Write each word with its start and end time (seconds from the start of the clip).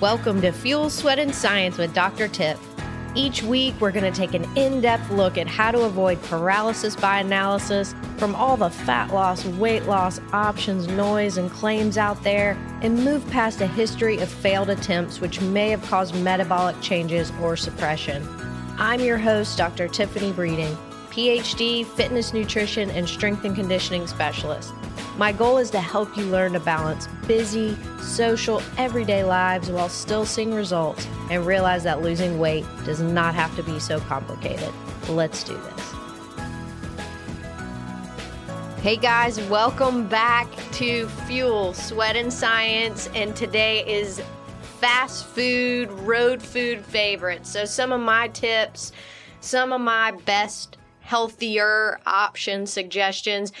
Welcome 0.00 0.40
to 0.40 0.50
Fuel, 0.50 0.88
Sweat, 0.88 1.18
and 1.18 1.34
Science 1.34 1.76
with 1.76 1.92
Dr. 1.92 2.26
Tip. 2.26 2.56
Each 3.14 3.42
week, 3.42 3.74
we're 3.80 3.90
going 3.90 4.10
to 4.10 4.18
take 4.18 4.32
an 4.32 4.46
in 4.56 4.80
depth 4.80 5.10
look 5.10 5.36
at 5.36 5.46
how 5.46 5.72
to 5.72 5.82
avoid 5.82 6.22
paralysis 6.22 6.96
by 6.96 7.20
analysis 7.20 7.94
from 8.16 8.34
all 8.34 8.56
the 8.56 8.70
fat 8.70 9.12
loss, 9.12 9.44
weight 9.44 9.84
loss 9.84 10.18
options, 10.32 10.88
noise, 10.88 11.36
and 11.36 11.50
claims 11.50 11.98
out 11.98 12.22
there, 12.22 12.56
and 12.80 13.04
move 13.04 13.28
past 13.28 13.60
a 13.60 13.66
history 13.66 14.16
of 14.20 14.30
failed 14.30 14.70
attempts 14.70 15.20
which 15.20 15.42
may 15.42 15.68
have 15.68 15.82
caused 15.82 16.14
metabolic 16.14 16.80
changes 16.80 17.30
or 17.42 17.54
suppression. 17.54 18.26
I'm 18.78 19.00
your 19.00 19.18
host, 19.18 19.58
Dr. 19.58 19.86
Tiffany 19.86 20.32
Breeding, 20.32 20.78
PhD, 21.10 21.84
fitness, 21.84 22.32
nutrition, 22.32 22.88
and 22.92 23.06
strength 23.06 23.44
and 23.44 23.54
conditioning 23.54 24.06
specialist. 24.06 24.72
My 25.16 25.32
goal 25.32 25.58
is 25.58 25.70
to 25.70 25.80
help 25.80 26.16
you 26.16 26.24
learn 26.24 26.52
to 26.52 26.60
balance 26.60 27.08
busy, 27.26 27.76
social, 28.00 28.62
everyday 28.78 29.24
lives 29.24 29.70
while 29.70 29.88
still 29.88 30.24
seeing 30.24 30.54
results 30.54 31.06
and 31.30 31.44
realize 31.44 31.82
that 31.84 32.00
losing 32.00 32.38
weight 32.38 32.64
does 32.84 33.00
not 33.00 33.34
have 33.34 33.54
to 33.56 33.62
be 33.62 33.78
so 33.80 34.00
complicated. 34.00 34.72
Let's 35.08 35.44
do 35.44 35.54
this. 35.54 35.92
Hey 38.82 38.96
guys, 38.96 39.38
welcome 39.48 40.08
back 40.08 40.48
to 40.72 41.06
Fuel, 41.26 41.74
Sweat, 41.74 42.16
and 42.16 42.32
Science. 42.32 43.10
And 43.14 43.36
today 43.36 43.84
is 43.86 44.22
fast 44.78 45.26
food, 45.26 45.90
road 45.90 46.40
food 46.40 46.82
favorites. 46.82 47.50
So, 47.50 47.66
some 47.66 47.92
of 47.92 48.00
my 48.00 48.28
tips, 48.28 48.92
some 49.40 49.72
of 49.74 49.82
my 49.82 50.12
best, 50.24 50.78
healthier 51.00 51.98
option 52.06 52.64
suggestions 52.64 53.52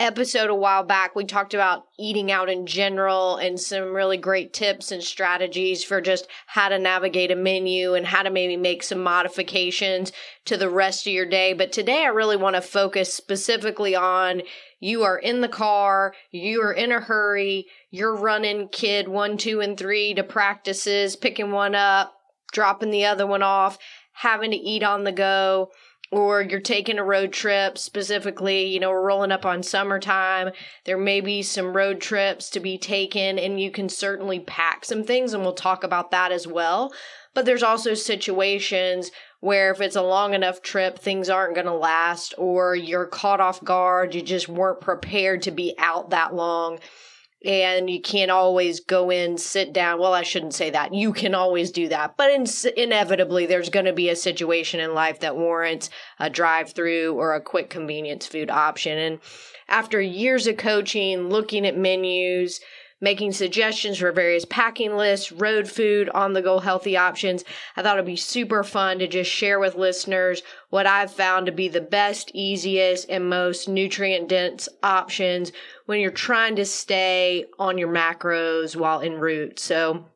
episode 0.00 0.48
a 0.48 0.54
while 0.54 0.82
back, 0.82 1.14
we 1.14 1.26
talked 1.26 1.52
about 1.52 1.84
eating 1.98 2.32
out 2.32 2.48
in 2.48 2.66
general 2.66 3.36
and 3.36 3.60
some 3.60 3.94
really 3.94 4.16
great 4.16 4.54
tips 4.54 4.90
and 4.90 5.02
strategies 5.02 5.84
for 5.84 6.00
just 6.00 6.26
how 6.46 6.70
to 6.70 6.78
navigate 6.78 7.30
a 7.30 7.36
menu 7.36 7.92
and 7.92 8.06
how 8.06 8.22
to 8.22 8.30
maybe 8.30 8.56
make 8.56 8.82
some 8.82 9.02
modifications 9.02 10.10
to 10.46 10.56
the 10.56 10.70
rest 10.70 11.06
of 11.06 11.12
your 11.12 11.26
day. 11.26 11.52
But 11.52 11.70
today 11.70 12.04
I 12.04 12.08
really 12.08 12.38
want 12.38 12.56
to 12.56 12.62
focus 12.62 13.12
specifically 13.12 13.94
on 13.94 14.40
you 14.80 15.02
are 15.02 15.18
in 15.18 15.42
the 15.42 15.48
car, 15.48 16.14
you 16.30 16.62
are 16.62 16.72
in 16.72 16.90
a 16.92 17.00
hurry, 17.00 17.66
you're 17.90 18.16
running 18.16 18.68
kid 18.68 19.06
one, 19.06 19.36
two, 19.36 19.60
and 19.60 19.76
three 19.76 20.14
to 20.14 20.22
practices, 20.22 21.14
picking 21.14 21.52
one 21.52 21.74
up, 21.74 22.14
dropping 22.52 22.90
the 22.90 23.04
other 23.04 23.26
one 23.26 23.42
off, 23.42 23.76
having 24.12 24.52
to 24.52 24.56
eat 24.56 24.82
on 24.82 25.04
the 25.04 25.12
go 25.12 25.70
or 26.10 26.42
you're 26.42 26.60
taking 26.60 26.98
a 26.98 27.04
road 27.04 27.32
trip 27.32 27.78
specifically, 27.78 28.66
you 28.66 28.80
know, 28.80 28.90
we're 28.90 29.06
rolling 29.06 29.30
up 29.30 29.46
on 29.46 29.62
summertime. 29.62 30.50
There 30.84 30.98
may 30.98 31.20
be 31.20 31.42
some 31.42 31.76
road 31.76 32.00
trips 32.00 32.50
to 32.50 32.60
be 32.60 32.78
taken, 32.78 33.38
and 33.38 33.60
you 33.60 33.70
can 33.70 33.88
certainly 33.88 34.40
pack 34.40 34.84
some 34.84 35.04
things, 35.04 35.32
and 35.32 35.42
we'll 35.42 35.52
talk 35.52 35.84
about 35.84 36.10
that 36.10 36.32
as 36.32 36.46
well. 36.46 36.92
But 37.32 37.44
there's 37.44 37.62
also 37.62 37.94
situations 37.94 39.12
where 39.38 39.70
if 39.70 39.80
it's 39.80 39.96
a 39.96 40.02
long 40.02 40.34
enough 40.34 40.62
trip, 40.62 40.98
things 40.98 41.30
aren't 41.30 41.54
going 41.54 41.66
to 41.66 41.72
last, 41.72 42.34
or 42.36 42.74
you're 42.74 43.06
caught 43.06 43.40
off 43.40 43.62
guard, 43.62 44.14
you 44.14 44.22
just 44.22 44.48
weren't 44.48 44.80
prepared 44.80 45.42
to 45.42 45.52
be 45.52 45.74
out 45.78 46.10
that 46.10 46.34
long 46.34 46.80
and 47.44 47.88
you 47.88 48.00
can't 48.00 48.30
always 48.30 48.80
go 48.80 49.10
in, 49.10 49.38
sit 49.38 49.72
down. 49.72 49.98
Well, 49.98 50.12
I 50.12 50.22
shouldn't 50.22 50.54
say 50.54 50.70
that. 50.70 50.92
You 50.92 51.12
can 51.12 51.34
always 51.34 51.70
do 51.70 51.88
that, 51.88 52.16
but 52.16 52.30
in, 52.30 52.46
inevitably, 52.76 53.46
there's 53.46 53.70
going 53.70 53.86
to 53.86 53.92
be 53.92 54.10
a 54.10 54.16
situation 54.16 54.80
in 54.80 54.94
life 54.94 55.20
that 55.20 55.36
warrants 55.36 55.88
a 56.18 56.28
drive-through 56.28 57.14
or 57.14 57.34
a 57.34 57.40
quick 57.40 57.70
convenience 57.70 58.26
food 58.26 58.50
option. 58.50 58.98
And 58.98 59.20
after 59.68 60.00
years 60.00 60.46
of 60.46 60.58
coaching, 60.58 61.28
looking 61.28 61.66
at 61.66 61.76
menus, 61.76 62.60
making 63.00 63.32
suggestions 63.32 63.98
for 63.98 64.12
various 64.12 64.44
packing 64.44 64.96
lists, 64.96 65.32
road 65.32 65.68
food, 65.68 66.08
on 66.10 66.32
the 66.32 66.42
go 66.42 66.58
healthy 66.58 66.96
options. 66.96 67.44
I 67.76 67.82
thought 67.82 67.96
it'd 67.96 68.06
be 68.06 68.16
super 68.16 68.62
fun 68.62 68.98
to 68.98 69.08
just 69.08 69.30
share 69.30 69.58
with 69.58 69.74
listeners 69.74 70.42
what 70.68 70.86
I've 70.86 71.12
found 71.12 71.46
to 71.46 71.52
be 71.52 71.68
the 71.68 71.80
best, 71.80 72.30
easiest, 72.34 73.08
and 73.08 73.28
most 73.28 73.68
nutrient 73.68 74.28
dense 74.28 74.68
options 74.82 75.52
when 75.86 76.00
you're 76.00 76.10
trying 76.10 76.56
to 76.56 76.64
stay 76.64 77.46
on 77.58 77.78
your 77.78 77.88
macros 77.88 78.76
while 78.76 79.00
en 79.00 79.14
route. 79.14 79.58
So, 79.58 80.06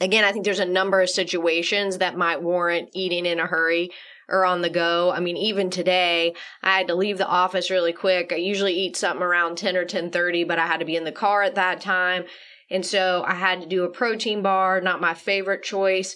again, 0.00 0.24
I 0.24 0.32
think 0.32 0.44
there's 0.44 0.58
a 0.58 0.64
number 0.64 1.00
of 1.00 1.10
situations 1.10 1.98
that 1.98 2.16
might 2.16 2.42
warrant 2.42 2.90
eating 2.92 3.26
in 3.26 3.38
a 3.38 3.46
hurry 3.46 3.90
or 4.28 4.44
on 4.44 4.62
the 4.62 4.70
go. 4.70 5.10
I 5.10 5.20
mean, 5.20 5.36
even 5.36 5.70
today, 5.70 6.34
I 6.62 6.76
had 6.76 6.88
to 6.88 6.94
leave 6.94 7.18
the 7.18 7.26
office 7.26 7.70
really 7.70 7.92
quick. 7.92 8.32
I 8.32 8.36
usually 8.36 8.74
eat 8.74 8.96
something 8.96 9.22
around 9.22 9.58
10 9.58 9.76
or 9.76 9.84
10:30, 9.84 10.44
but 10.44 10.58
I 10.58 10.66
had 10.66 10.80
to 10.80 10.86
be 10.86 10.96
in 10.96 11.04
the 11.04 11.12
car 11.12 11.42
at 11.42 11.54
that 11.54 11.80
time. 11.80 12.24
And 12.70 12.84
so 12.84 13.24
I 13.26 13.34
had 13.34 13.60
to 13.62 13.66
do 13.66 13.84
a 13.84 13.90
protein 13.90 14.42
bar, 14.42 14.80
not 14.80 15.00
my 15.00 15.14
favorite 15.14 15.62
choice. 15.62 16.14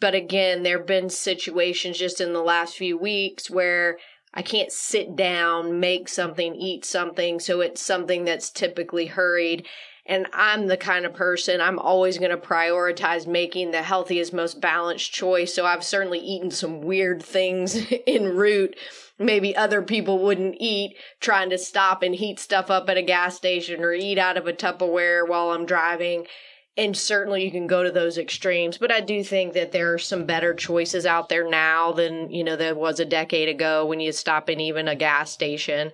But 0.00 0.14
again, 0.14 0.62
there've 0.62 0.86
been 0.86 1.10
situations 1.10 1.98
just 1.98 2.20
in 2.20 2.32
the 2.32 2.42
last 2.42 2.76
few 2.76 2.98
weeks 2.98 3.50
where 3.50 3.98
I 4.34 4.42
can't 4.42 4.72
sit 4.72 5.14
down, 5.14 5.78
make 5.78 6.08
something, 6.08 6.56
eat 6.56 6.84
something. 6.84 7.38
So 7.38 7.60
it's 7.60 7.82
something 7.82 8.24
that's 8.24 8.50
typically 8.50 9.06
hurried. 9.06 9.66
And 10.06 10.26
I'm 10.32 10.66
the 10.66 10.76
kind 10.76 11.06
of 11.06 11.14
person 11.14 11.60
I'm 11.60 11.78
always 11.78 12.18
going 12.18 12.32
to 12.32 12.36
prioritize 12.36 13.26
making 13.26 13.70
the 13.70 13.82
healthiest, 13.82 14.32
most 14.32 14.60
balanced 14.60 15.12
choice. 15.12 15.54
So 15.54 15.64
I've 15.64 15.84
certainly 15.84 16.18
eaten 16.18 16.50
some 16.50 16.80
weird 16.80 17.22
things 17.22 17.78
en 18.06 18.34
route. 18.34 18.76
Maybe 19.18 19.54
other 19.54 19.82
people 19.82 20.18
wouldn't 20.18 20.56
eat, 20.58 20.96
trying 21.20 21.50
to 21.50 21.58
stop 21.58 22.02
and 22.02 22.14
heat 22.14 22.40
stuff 22.40 22.70
up 22.70 22.88
at 22.88 22.96
a 22.96 23.02
gas 23.02 23.36
station 23.36 23.84
or 23.84 23.92
eat 23.92 24.18
out 24.18 24.36
of 24.36 24.48
a 24.48 24.52
Tupperware 24.52 25.28
while 25.28 25.50
I'm 25.50 25.66
driving. 25.66 26.26
And 26.76 26.96
certainly 26.96 27.44
you 27.44 27.50
can 27.50 27.66
go 27.66 27.82
to 27.82 27.90
those 27.90 28.16
extremes, 28.16 28.78
but 28.78 28.90
I 28.90 29.00
do 29.00 29.22
think 29.22 29.52
that 29.52 29.72
there 29.72 29.92
are 29.92 29.98
some 29.98 30.24
better 30.24 30.54
choices 30.54 31.04
out 31.04 31.28
there 31.28 31.48
now 31.48 31.92
than, 31.92 32.30
you 32.30 32.42
know, 32.42 32.56
there 32.56 32.74
was 32.74 32.98
a 32.98 33.04
decade 33.04 33.50
ago 33.50 33.84
when 33.84 34.00
you 34.00 34.10
stop 34.10 34.48
in 34.48 34.58
even 34.58 34.88
a 34.88 34.96
gas 34.96 35.30
station. 35.30 35.92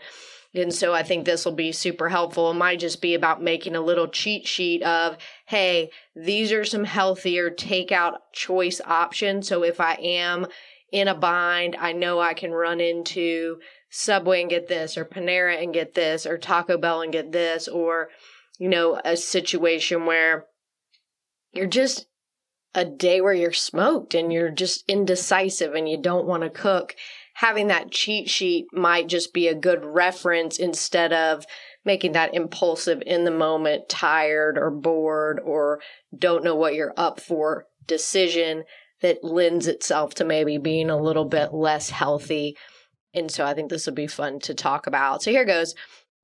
And 0.59 0.75
so 0.75 0.93
I 0.93 1.03
think 1.03 1.25
this 1.25 1.45
will 1.45 1.53
be 1.53 1.73
super 1.73 2.09
helpful. 2.09 2.51
It 2.51 2.55
might 2.55 2.81
just 2.81 3.01
be 3.01 3.15
about 3.15 3.43
making 3.43 3.77
a 3.77 3.81
little 3.81 4.09
cheat 4.09 4.47
sheet 4.47 4.83
of, 4.83 5.17
hey, 5.47 5.91
these 6.15 6.53
are 6.53 6.65
some 6.65 6.85
healthier 6.85 7.51
takeout 7.51 8.19
choice 8.33 8.81
options. 8.85 9.49
So 9.49 9.63
if 9.63 9.81
I 9.81 9.95
am 9.95 10.47
in 10.93 11.09
a 11.09 11.15
bind, 11.15 11.77
I 11.77 11.93
know 11.93 12.21
I 12.21 12.35
can 12.35 12.53
run 12.53 12.81
into 12.81 13.59
Subway 13.91 14.43
and 14.43 14.51
get 14.51 14.69
this, 14.69 14.99
or 14.99 15.05
Panera 15.05 15.63
and 15.63 15.73
get 15.73 15.95
this, 15.95 16.27
or 16.27 16.37
Taco 16.37 16.77
Bell 16.77 17.01
and 17.01 17.13
get 17.13 17.33
this, 17.33 17.69
or, 17.69 18.09
you 18.59 18.69
know, 18.69 19.01
a 19.05 19.17
situation 19.17 20.05
where 20.05 20.47
you're 21.53 21.67
just 21.67 22.07
a 22.75 22.85
day 22.85 23.21
where 23.21 23.33
you're 23.33 23.53
smoked 23.53 24.15
and 24.15 24.33
you're 24.33 24.51
just 24.51 24.85
indecisive 24.89 25.75
and 25.75 25.89
you 25.89 25.97
don't 25.97 26.27
want 26.27 26.43
to 26.43 26.51
cook 26.51 26.95
having 27.39 27.69
that 27.69 27.93
cheat 27.93 28.29
sheet 28.29 28.67
might 28.73 29.07
just 29.07 29.33
be 29.33 29.47
a 29.47 29.55
good 29.55 29.85
reference 29.85 30.59
instead 30.59 31.13
of 31.13 31.47
making 31.85 32.11
that 32.11 32.35
impulsive 32.35 33.01
in 33.07 33.23
the 33.23 33.31
moment, 33.31 33.89
tired 33.89 34.59
or 34.59 34.73
bored 34.73 35.39
or 35.45 35.81
don't 36.19 36.43
know 36.43 36.57
what 36.57 36.75
you're 36.75 36.95
up 36.97 37.21
for 37.21 37.65
decision 37.87 38.65
that 39.03 39.23
lends 39.23 39.69
itself 39.69 40.15
to 40.15 40.25
maybe 40.25 40.59
being 40.59 40.91
a 40.91 41.01
little 41.01 41.25
bit 41.25 41.55
less 41.55 41.91
healthy. 41.91 42.57
And 43.15 43.31
so 43.31 43.45
I 43.45 43.55
think 43.55 43.71
this 43.71 43.87
will 43.87 43.95
be 43.95 44.09
fun 44.09 44.41
to 44.41 44.53
talk 44.53 44.89
about. 44.89 45.23
So 45.23 45.31
here 45.31 45.45
goes 45.45 45.77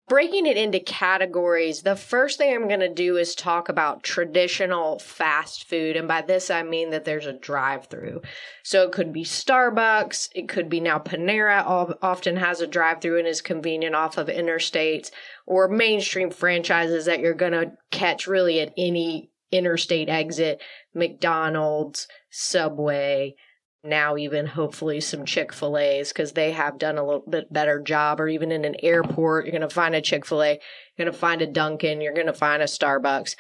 breaking 0.09 0.47
it 0.47 0.56
into 0.56 0.81
categories, 0.81 1.82
the 1.82 1.97
first 1.97 2.38
thing 2.38 2.54
I'm 2.54 2.69
going 2.69 2.81
to 2.81 2.92
do 2.92 3.16
is 3.16 3.34
talk 3.34 3.69
about 3.69 4.03
traditional 4.03 4.98
fast 4.98 5.69
food. 5.69 5.97
And 5.97 6.06
by 6.06 6.22
this, 6.22 6.50
I 6.50 6.62
mean 6.62 6.91
that 6.91 7.04
there's 7.04 7.26
a 7.26 7.32
drive 7.32 7.87
through. 7.87 8.20
So 8.62 8.82
it 8.82 8.92
could 8.92 9.12
be 9.12 9.25
Starbucks, 9.25 10.28
it 10.34 10.48
could 10.48 10.69
be 10.69 10.81
now 10.81 10.98
Panera, 10.98 11.97
often 12.03 12.37
has 12.37 12.60
a 12.60 12.66
drive 12.66 13.00
through 13.00 13.19
and 13.19 13.28
is 13.28 13.41
convenient 13.41 13.94
off 13.94 14.19
of 14.19 14.28
interstates, 14.28 15.10
or 15.47 15.69
mainstream 15.69 16.31
franchises 16.31 17.06
that 17.06 17.21
you're 17.21 17.34
going 17.34 17.53
to 17.53 17.72
catch 17.91 18.26
really 18.26 18.60
at 18.60 18.75
any 18.76 19.31
interstate 19.53 20.09
exit 20.09 20.60
McDonald's, 20.95 22.09
Subway, 22.30 23.36
now 23.84 24.16
even 24.16 24.47
hopefully 24.47 25.01
some 25.01 25.25
chick-fil-a's 25.25 26.09
because 26.09 26.33
they 26.33 26.53
have 26.53 26.78
done 26.78 26.97
a 26.98 27.04
little 27.04 27.25
bit 27.28 27.53
better 27.53 27.81
job 27.81 28.21
or 28.21 28.28
even 28.28 28.51
in 28.51 28.65
an 28.65 28.77
airport 28.83 29.45
you're 29.45 29.53
going 29.53 29.69
to 29.69 29.69
find 29.69 29.95
a 29.95 30.01
chick-fil-a 30.01 30.53
you're 30.53 31.04
going 31.04 31.13
to 31.13 31.19
find 31.19 31.42
a 31.42 31.47
dunkin 31.47 32.01
you're 32.01 32.15
going 32.15 32.27
to 32.27 32.33
find 32.33 32.63
a 32.63 32.66
starbucks. 32.66 33.36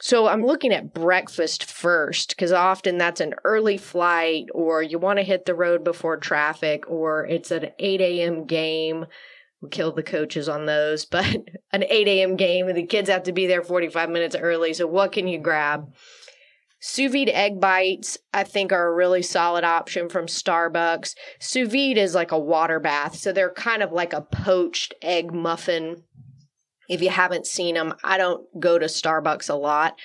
So 0.00 0.26
i'm 0.26 0.44
looking 0.44 0.72
at 0.72 0.92
breakfast 0.92 1.64
first 1.64 2.30
because 2.30 2.52
often 2.52 2.98
that's 2.98 3.20
an 3.20 3.34
early 3.44 3.76
flight 3.76 4.46
or 4.52 4.82
you 4.82 4.98
want 4.98 5.18
to 5.18 5.24
hit 5.24 5.44
the 5.44 5.54
road 5.54 5.84
before 5.84 6.16
traffic 6.16 6.88
or 6.90 7.26
it's 7.26 7.50
an 7.50 7.70
8 7.78 8.00
a.m 8.00 8.46
game. 8.46 9.06
We 9.60 9.70
kill 9.70 9.92
the 9.92 10.02
coaches 10.02 10.48
on 10.48 10.66
those 10.66 11.04
but 11.06 11.24
an 11.72 11.84
8 11.84 12.08
a.m 12.08 12.36
game 12.36 12.68
and 12.68 12.76
the 12.76 12.86
kids 12.86 13.08
have 13.08 13.24
to 13.24 13.32
be 13.32 13.46
there 13.46 13.62
45 13.62 14.10
minutes 14.10 14.36
early 14.36 14.74
so 14.74 14.86
what 14.86 15.12
can 15.12 15.28
you 15.28 15.38
grab 15.38 15.92
Sous 16.80 17.10
vide 17.10 17.30
egg 17.30 17.60
bites, 17.60 18.18
I 18.32 18.44
think, 18.44 18.72
are 18.72 18.88
a 18.88 18.94
really 18.94 19.22
solid 19.22 19.64
option 19.64 20.08
from 20.08 20.26
Starbucks. 20.26 21.14
Sous 21.40 21.68
vide 21.68 21.98
is 21.98 22.14
like 22.14 22.30
a 22.30 22.38
water 22.38 22.78
bath, 22.78 23.16
so 23.16 23.32
they're 23.32 23.50
kind 23.50 23.82
of 23.82 23.92
like 23.92 24.12
a 24.12 24.20
poached 24.20 24.94
egg 25.02 25.32
muffin. 25.32 26.04
If 26.88 27.02
you 27.02 27.10
haven't 27.10 27.46
seen 27.46 27.74
them, 27.74 27.94
I 28.04 28.16
don't 28.16 28.46
go 28.60 28.78
to 28.78 28.86
Starbucks 28.86 29.50
a 29.50 29.54
lot. 29.54 29.98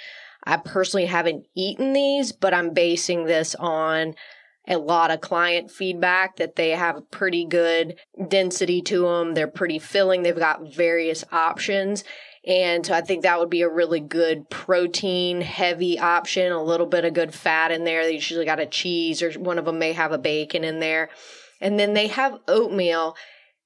I 0.44 0.58
personally 0.58 1.06
haven't 1.06 1.46
eaten 1.56 1.94
these, 1.94 2.32
but 2.32 2.54
I'm 2.54 2.74
basing 2.74 3.26
this 3.26 3.56
on 3.56 4.16
a 4.68 4.78
lot 4.78 5.12
of 5.12 5.22
client 5.22 5.70
feedback 5.72 6.38
that 6.38 6.56
they 6.56 6.72
have 6.72 6.98
a 6.98 7.02
pretty 7.02 7.46
good 7.46 8.00
density 8.30 8.82
to 8.82 9.02
them. 9.04 9.34
They're 9.34 9.48
pretty 9.48 9.80
filling. 9.80 10.24
They've 10.24 10.36
got 10.36 10.74
various 10.74 11.24
options. 11.32 12.04
And 12.46 12.86
so 12.86 12.94
I 12.94 13.02
think 13.02 13.24
that 13.24 13.40
would 13.40 13.50
be 13.50 13.62
a 13.62 13.70
really 13.70 14.02
good 14.02 14.50
protein 14.50 15.42
heavy 15.42 15.98
option, 15.98 16.52
a 16.52 16.62
little 16.62 16.88
bit 16.88 17.06
of 17.06 17.14
good 17.14 17.34
fat 17.34 17.72
in 17.72 17.86
there. 17.86 18.04
They 18.04 18.14
usually 18.14 18.46
got 18.46 18.60
a 18.60 18.66
cheese 18.66 19.22
or 19.22 19.32
one 19.34 19.58
of 19.58 19.66
them 19.66 19.80
may 19.80 19.94
have 19.94 20.12
a 20.12 20.18
bacon 20.18 20.64
in 20.64 20.80
there. 20.80 21.10
And 21.62 21.80
then 21.80 21.94
they 21.94 22.08
have 22.08 22.40
oatmeal. 22.48 23.16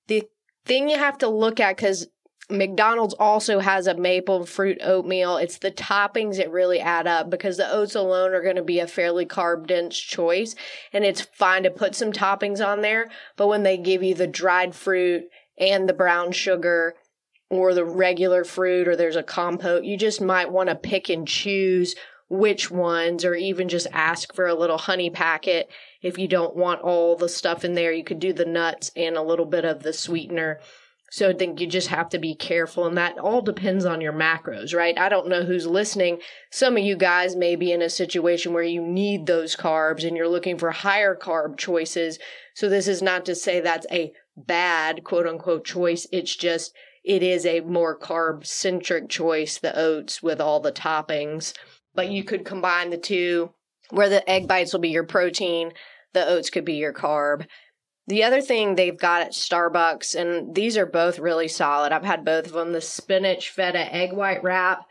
The 0.07 0.27
thing 0.65 0.89
you 0.89 0.97
have 0.97 1.17
to 1.19 1.27
look 1.27 1.59
at, 1.59 1.75
because 1.75 2.07
McDonald's 2.49 3.15
also 3.15 3.59
has 3.59 3.87
a 3.87 3.97
maple 3.97 4.45
fruit 4.45 4.77
oatmeal. 4.83 5.37
It's 5.37 5.57
the 5.57 5.71
toppings 5.71 6.37
that 6.37 6.51
really 6.51 6.79
add 6.79 7.07
up 7.07 7.31
because 7.31 7.57
the 7.57 7.69
oats 7.69 7.95
alone 7.95 8.33
are 8.33 8.43
going 8.43 8.55
to 8.57 8.63
be 8.63 8.79
a 8.79 8.87
fairly 8.87 9.25
carb 9.25 9.65
dense 9.65 9.97
choice. 9.97 10.55
And 10.93 11.03
it's 11.03 11.21
fine 11.21 11.63
to 11.63 11.71
put 11.71 11.95
some 11.95 12.11
toppings 12.11 12.65
on 12.65 12.81
there. 12.81 13.09
But 13.35 13.47
when 13.47 13.63
they 13.63 13.77
give 13.77 14.03
you 14.03 14.13
the 14.13 14.27
dried 14.27 14.75
fruit 14.75 15.23
and 15.57 15.89
the 15.89 15.93
brown 15.93 16.31
sugar 16.31 16.93
or 17.49 17.73
the 17.73 17.85
regular 17.85 18.43
fruit 18.43 18.87
or 18.87 18.95
there's 18.95 19.15
a 19.15 19.23
compote, 19.23 19.83
you 19.83 19.97
just 19.97 20.21
might 20.21 20.51
want 20.51 20.69
to 20.69 20.75
pick 20.75 21.09
and 21.09 21.27
choose 21.27 21.95
which 22.29 22.69
ones 22.69 23.23
or 23.23 23.35
even 23.35 23.69
just 23.69 23.87
ask 23.93 24.33
for 24.33 24.47
a 24.47 24.55
little 24.55 24.77
honey 24.77 25.09
packet 25.09 25.69
if 26.01 26.17
you 26.17 26.27
don't 26.27 26.55
want 26.55 26.81
all 26.81 27.15
the 27.15 27.29
stuff 27.29 27.63
in 27.63 27.73
there. 27.73 27.93
You 27.93 28.03
could 28.03 28.19
do 28.19 28.33
the 28.33 28.45
nuts 28.45 28.91
and 28.95 29.15
a 29.15 29.21
little 29.21 29.45
bit 29.45 29.63
of 29.63 29.83
the 29.83 29.93
sweetener 29.93 30.59
so 31.09 31.29
I 31.29 31.33
think 31.33 31.61
you 31.61 31.67
just 31.67 31.87
have 31.87 32.09
to 32.09 32.19
be 32.19 32.35
careful, 32.35 32.85
and 32.85 32.97
that 32.97 33.17
all 33.17 33.41
depends 33.41 33.85
on 33.85 34.01
your 34.01 34.11
macros, 34.11 34.75
right? 34.75 34.97
I 34.99 35.07
don't 35.07 35.29
know 35.29 35.43
who's 35.43 35.65
listening. 35.65 36.19
Some 36.51 36.75
of 36.75 36.83
you 36.83 36.97
guys 36.97 37.33
may 37.33 37.55
be 37.55 37.71
in 37.71 37.81
a 37.81 37.89
situation 37.89 38.51
where 38.51 38.63
you 38.63 38.81
need 38.81 39.25
those 39.25 39.55
carbs 39.55 40.05
and 40.05 40.17
you're 40.17 40.27
looking 40.27 40.57
for 40.57 40.71
higher 40.71 41.15
carb 41.15 41.57
choices. 41.57 42.19
So 42.53 42.67
this 42.67 42.89
is 42.89 43.01
not 43.01 43.25
to 43.25 43.35
say 43.35 43.61
that's 43.61 43.87
a 43.89 44.11
bad 44.35 45.05
quote 45.05 45.25
unquote 45.25 45.63
choice. 45.63 46.07
It's 46.11 46.35
just, 46.35 46.73
it 47.07 47.23
is 47.23 47.45
a 47.45 47.61
more 47.61 47.97
carb 47.97 48.45
centric 48.45 49.09
choice, 49.09 49.57
the 49.57 49.77
oats 49.77 50.21
with 50.21 50.39
all 50.39 50.59
the 50.59 50.71
toppings. 50.71 51.53
But 51.95 52.09
you 52.09 52.23
could 52.23 52.45
combine 52.45 52.89
the 52.89 52.97
two 52.97 53.51
where 53.89 54.09
the 54.09 54.29
egg 54.29 54.47
bites 54.47 54.73
will 54.73 54.81
be 54.81 54.89
your 54.89 55.05
protein, 55.05 55.71
the 56.13 56.27
oats 56.27 56.49
could 56.49 56.65
be 56.65 56.75
your 56.75 56.93
carb 56.93 57.45
the 58.07 58.23
other 58.23 58.41
thing 58.41 58.75
they've 58.75 58.97
got 58.97 59.21
at 59.21 59.33
Starbucks, 59.33 60.15
and 60.15 60.55
these 60.55 60.77
are 60.77 60.85
both 60.85 61.19
really 61.19 61.49
solid. 61.49 61.91
I've 61.91 62.05
had 62.05 62.23
both 62.23 62.47
of 62.47 62.53
them 62.53 62.71
the 62.71 62.81
spinach 62.81 63.49
feta 63.49 63.93
egg 63.93 64.13
white 64.13 64.43
wrap. 64.43 64.85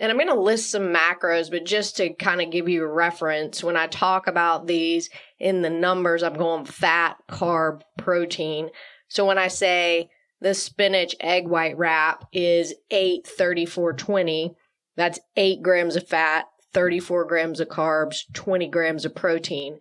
And 0.00 0.10
I'm 0.10 0.16
going 0.16 0.28
to 0.28 0.34
list 0.34 0.70
some 0.70 0.92
macros, 0.92 1.50
but 1.50 1.64
just 1.64 1.98
to 1.98 2.12
kind 2.14 2.40
of 2.40 2.50
give 2.50 2.68
you 2.68 2.82
a 2.82 2.92
reference, 2.92 3.62
when 3.62 3.76
I 3.76 3.86
talk 3.86 4.26
about 4.26 4.66
these 4.66 5.08
in 5.38 5.62
the 5.62 5.70
numbers, 5.70 6.24
I'm 6.24 6.34
going 6.34 6.64
fat, 6.64 7.16
carb, 7.30 7.82
protein. 7.96 8.70
So 9.08 9.24
when 9.24 9.38
I 9.38 9.48
say 9.48 10.08
the 10.44 10.54
spinach 10.54 11.16
egg 11.20 11.48
white 11.48 11.76
wrap 11.78 12.26
is 12.30 12.74
8 12.90 13.26
34 13.26 13.94
20, 13.94 14.54
that's 14.94 15.18
8 15.36 15.62
grams 15.62 15.96
of 15.96 16.06
fat, 16.06 16.44
34 16.74 17.24
grams 17.24 17.60
of 17.60 17.68
carbs, 17.68 18.30
20 18.34 18.68
grams 18.68 19.06
of 19.06 19.14
protein. 19.14 19.80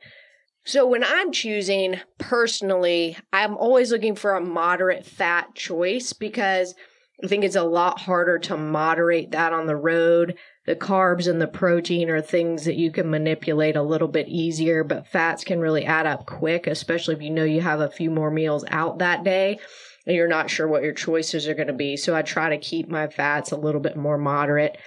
So 0.63 0.87
when 0.87 1.03
I'm 1.03 1.33
choosing 1.33 1.99
personally, 2.17 3.17
I'm 3.33 3.57
always 3.57 3.91
looking 3.91 4.15
for 4.15 4.35
a 4.35 4.41
moderate 4.41 5.05
fat 5.05 5.53
choice 5.53 6.13
because 6.13 6.75
I 7.21 7.27
think 7.27 7.43
it's 7.43 7.57
a 7.57 7.63
lot 7.63 7.99
harder 7.99 8.39
to 8.39 8.55
moderate 8.55 9.31
that 9.31 9.51
on 9.51 9.67
the 9.67 9.75
road. 9.75 10.37
The 10.65 10.77
carbs 10.77 11.29
and 11.29 11.41
the 11.41 11.47
protein 11.47 12.09
are 12.09 12.21
things 12.21 12.63
that 12.63 12.77
you 12.77 12.89
can 12.89 13.09
manipulate 13.09 13.75
a 13.75 13.83
little 13.83 14.07
bit 14.07 14.29
easier, 14.29 14.85
but 14.85 15.07
fats 15.07 15.43
can 15.43 15.59
really 15.59 15.83
add 15.83 16.05
up 16.05 16.25
quick, 16.25 16.67
especially 16.67 17.15
if 17.15 17.21
you 17.21 17.31
know 17.31 17.43
you 17.43 17.59
have 17.59 17.81
a 17.81 17.91
few 17.91 18.09
more 18.09 18.31
meals 18.31 18.63
out 18.69 18.99
that 18.99 19.25
day 19.25 19.59
and 20.05 20.15
you're 20.15 20.27
not 20.27 20.49
sure 20.49 20.67
what 20.67 20.83
your 20.83 20.93
choices 20.93 21.47
are 21.47 21.53
going 21.53 21.67
to 21.67 21.73
be. 21.73 21.95
So 21.97 22.15
I 22.15 22.21
try 22.21 22.49
to 22.49 22.57
keep 22.57 22.89
my 22.89 23.07
fats 23.07 23.51
a 23.51 23.57
little 23.57 23.81
bit 23.81 23.95
more 23.95 24.17
moderate. 24.17 24.77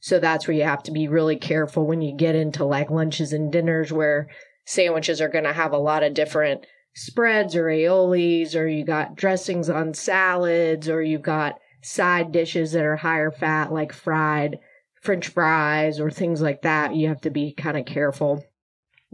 So 0.00 0.18
that's 0.18 0.46
where 0.46 0.56
you 0.56 0.64
have 0.64 0.82
to 0.84 0.92
be 0.92 1.08
really 1.08 1.36
careful 1.36 1.86
when 1.86 2.02
you 2.02 2.14
get 2.14 2.34
into 2.34 2.64
like 2.64 2.90
lunches 2.90 3.32
and 3.32 3.50
dinners 3.50 3.92
where 3.92 4.28
sandwiches 4.66 5.20
are 5.20 5.28
going 5.28 5.44
to 5.44 5.52
have 5.52 5.72
a 5.72 5.78
lot 5.78 6.02
of 6.02 6.14
different 6.14 6.66
spreads 6.94 7.54
or 7.54 7.64
aiolis, 7.64 8.54
or 8.54 8.66
you 8.66 8.84
got 8.84 9.16
dressings 9.16 9.68
on 9.68 9.94
salads, 9.94 10.88
or 10.88 11.02
you've 11.02 11.22
got 11.22 11.58
side 11.82 12.32
dishes 12.32 12.72
that 12.72 12.84
are 12.84 12.96
higher 12.96 13.30
fat, 13.30 13.72
like 13.72 13.92
fried 13.92 14.58
french 15.02 15.28
fries 15.28 16.00
or 16.00 16.10
things 16.10 16.42
like 16.42 16.62
that. 16.62 16.94
You 16.94 17.08
have 17.08 17.20
to 17.22 17.30
be 17.30 17.52
kind 17.52 17.76
of 17.76 17.86
careful. 17.86 18.44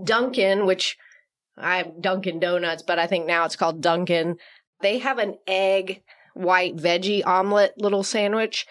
Dunkin', 0.03 0.65
which 0.65 0.97
I 1.57 1.77
have 1.79 2.01
Dunkin' 2.01 2.41
Donuts, 2.41 2.83
but 2.83 2.99
I 2.99 3.07
think 3.07 3.27
now 3.27 3.45
it's 3.45 3.57
called 3.57 3.83
Dunkin'. 3.83 4.37
They 4.83 4.99
have 4.99 5.19
an 5.19 5.39
egg 5.47 6.03
white 6.35 6.77
veggie 6.77 7.25
omelet 7.25 7.75
little 7.79 8.03
sandwich. 8.03 8.67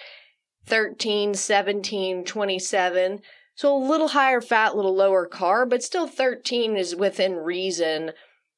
13, 0.66 1.34
17, 1.34 2.24
27. 2.24 3.22
So 3.56 3.76
a 3.76 3.78
little 3.78 4.10
higher 4.10 4.42
fat, 4.42 4.76
little 4.76 4.96
lower 4.96 5.28
carb, 5.28 5.70
but 5.70 5.84
still 5.84 6.08
13 6.08 6.78
is 6.78 6.96
within 6.96 7.36
reason 7.36 8.12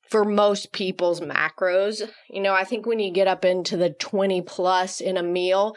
for 0.10 0.24
most 0.24 0.72
people's 0.72 1.22
macros. 1.22 2.08
You 2.30 2.42
know, 2.42 2.54
I 2.54 2.64
think 2.64 2.86
when 2.86 3.00
you 3.00 3.12
get 3.12 3.28
up 3.28 3.44
into 3.44 3.78
the 3.78 3.90
20 3.90 4.42
plus 4.44 5.02
in 5.02 5.18
a 5.18 5.24
meal, 5.24 5.76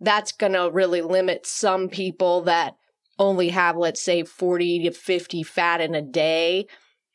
that's 0.00 0.32
going 0.32 0.52
to 0.52 0.70
really 0.70 1.00
limit 1.00 1.46
some 1.46 1.88
people 1.88 2.42
that 2.42 2.76
only 3.18 3.48
have, 3.48 3.76
let's 3.76 4.00
say, 4.00 4.22
40 4.22 4.84
to 4.84 4.90
50 4.92 5.42
fat 5.42 5.80
in 5.80 5.94
a 5.94 6.02
day. 6.02 6.66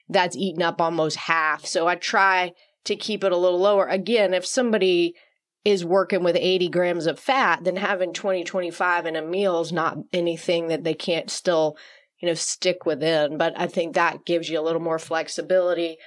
That's 0.09 0.35
eaten 0.35 0.61
up 0.61 0.81
almost 0.81 1.15
half. 1.15 1.65
So 1.65 1.87
I 1.87 1.95
try 1.95 2.53
to 2.85 2.95
keep 2.95 3.23
it 3.23 3.31
a 3.31 3.37
little 3.37 3.59
lower. 3.59 3.87
Again, 3.87 4.33
if 4.33 4.45
somebody 4.45 5.15
is 5.63 5.85
working 5.85 6.23
with 6.23 6.35
80 6.35 6.69
grams 6.69 7.05
of 7.05 7.19
fat, 7.19 7.63
then 7.63 7.75
having 7.75 8.13
20, 8.13 8.43
25 8.43 9.05
in 9.05 9.15
a 9.15 9.21
meal 9.21 9.61
is 9.61 9.71
not 9.71 9.97
anything 10.11 10.67
that 10.67 10.83
they 10.83 10.95
can't 10.95 11.29
still, 11.29 11.77
you 12.19 12.27
know, 12.27 12.33
stick 12.33 12.85
within. 12.85 13.37
But 13.37 13.53
I 13.55 13.67
think 13.67 13.93
that 13.93 14.25
gives 14.25 14.49
you 14.49 14.59
a 14.59 14.63
little 14.63 14.81
more 14.81 14.97
flexibility, 14.97 15.97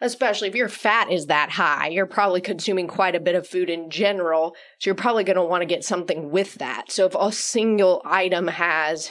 especially 0.00 0.48
if 0.48 0.54
your 0.54 0.68
fat 0.68 1.10
is 1.10 1.26
that 1.26 1.50
high. 1.50 1.88
You're 1.88 2.06
probably 2.06 2.40
consuming 2.40 2.86
quite 2.86 3.16
a 3.16 3.20
bit 3.20 3.34
of 3.34 3.48
food 3.48 3.68
in 3.68 3.90
general. 3.90 4.54
So 4.78 4.88
you're 4.88 4.94
probably 4.94 5.24
going 5.24 5.36
to 5.36 5.44
want 5.44 5.62
to 5.62 5.66
get 5.66 5.84
something 5.84 6.30
with 6.30 6.54
that. 6.56 6.92
So 6.92 7.06
if 7.06 7.16
a 7.18 7.32
single 7.32 8.02
item 8.04 8.46
has 8.46 9.10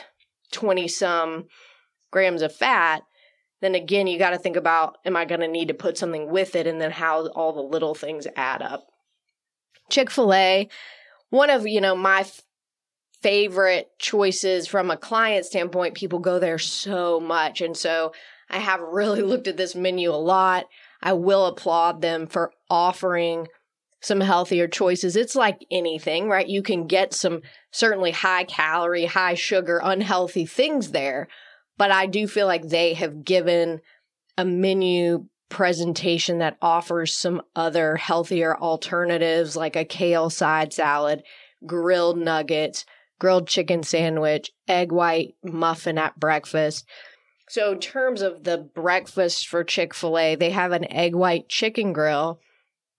20 0.53 0.87
some 0.87 1.47
grams 2.09 2.41
of 2.41 2.55
fat, 2.55 3.03
then 3.61 3.75
again, 3.75 4.07
you 4.07 4.17
got 4.17 4.31
to 4.31 4.37
think 4.37 4.55
about, 4.55 4.97
am 5.05 5.15
I 5.15 5.25
going 5.25 5.41
to 5.41 5.47
need 5.47 5.67
to 5.67 5.73
put 5.73 5.97
something 5.97 6.29
with 6.29 6.55
it? 6.55 6.67
And 6.67 6.79
then 6.79 6.91
how 6.91 7.27
all 7.29 7.53
the 7.53 7.61
little 7.61 7.93
things 7.93 8.27
add 8.35 8.61
up. 8.61 8.87
Chick 9.89 10.09
fil 10.09 10.33
A, 10.33 10.69
one 11.29 11.49
of, 11.49 11.67
you 11.67 11.81
know, 11.81 11.95
my 11.95 12.21
f- 12.21 12.41
favorite 13.21 13.89
choices 13.99 14.67
from 14.67 14.89
a 14.89 14.97
client 14.97 15.45
standpoint, 15.45 15.95
people 15.95 16.19
go 16.19 16.39
there 16.39 16.59
so 16.59 17.19
much. 17.19 17.59
And 17.61 17.75
so 17.75 18.13
I 18.49 18.59
have 18.59 18.81
really 18.81 19.21
looked 19.23 19.47
at 19.47 19.57
this 19.57 19.75
menu 19.75 20.11
a 20.11 20.15
lot. 20.15 20.65
I 21.01 21.13
will 21.13 21.45
applaud 21.45 22.01
them 22.01 22.27
for 22.27 22.51
offering 22.69 23.47
some 24.01 24.21
healthier 24.21 24.67
choices. 24.67 25.15
It's 25.15 25.35
like 25.35 25.65
anything, 25.69 26.29
right? 26.29 26.47
You 26.47 26.63
can 26.63 26.87
get 26.87 27.13
some 27.13 27.41
certainly 27.71 28.11
high 28.11 28.45
calorie, 28.45 29.05
high 29.05 29.33
sugar, 29.33 29.81
unhealthy 29.83 30.45
things 30.45 30.91
there. 30.91 31.27
But 31.79 31.91
I 31.91 32.07
do 32.07 32.27
feel 32.27 32.45
like 32.45 32.67
they 32.67 32.93
have 32.95 33.23
given 33.23 33.79
a 34.37 34.43
menu 34.43 35.27
presentation 35.47 36.39
that 36.39 36.57
offers 36.61 37.15
some 37.15 37.41
other 37.55 37.95
healthier 37.95 38.55
alternatives 38.57 39.55
like 39.55 39.77
a 39.77 39.85
kale 39.85 40.29
side 40.29 40.73
salad, 40.73 41.23
grilled 41.65 42.17
nuggets, 42.17 42.85
grilled 43.17 43.47
chicken 43.47 43.81
sandwich, 43.81 44.51
egg 44.67 44.91
white 44.91 45.35
muffin 45.41 45.97
at 45.97 46.19
breakfast. 46.19 46.85
So, 47.47 47.71
in 47.71 47.79
terms 47.79 48.21
of 48.21 48.43
the 48.43 48.57
breakfast 48.57 49.47
for 49.47 49.63
Chick 49.63 49.95
fil 49.95 50.19
A, 50.19 50.35
they 50.35 50.49
have 50.49 50.73
an 50.73 50.91
egg 50.91 51.15
white 51.15 51.47
chicken 51.47 51.93
grill, 51.93 52.41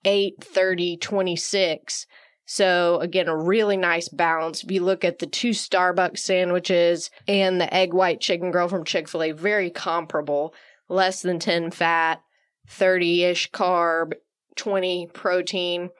8 0.07 0.43
30 0.43 0.97
26. 0.97 2.07
So, 2.53 2.99
again, 2.99 3.29
a 3.29 3.37
really 3.37 3.77
nice 3.77 4.09
balance. 4.09 4.65
If 4.65 4.73
you 4.73 4.83
look 4.83 5.05
at 5.05 5.21
the 5.21 5.27
two 5.29 5.51
Starbucks 5.51 6.19
sandwiches 6.19 7.09
and 7.29 7.61
the 7.61 7.73
egg 7.73 7.95
white 7.95 8.21
chicken 8.21 8.51
grill 8.51 8.67
from 8.67 8.83
Chick 8.83 9.09
fil 9.09 9.23
A, 9.23 9.31
very 9.31 9.71
comparable, 9.71 10.53
less 10.89 11.23
than 11.23 11.39
10 11.39 11.71
fat, 11.71 12.21
30 12.67 13.23
ish 13.23 13.53
carb, 13.53 14.15
20 14.57 15.11
protein, 15.15 15.91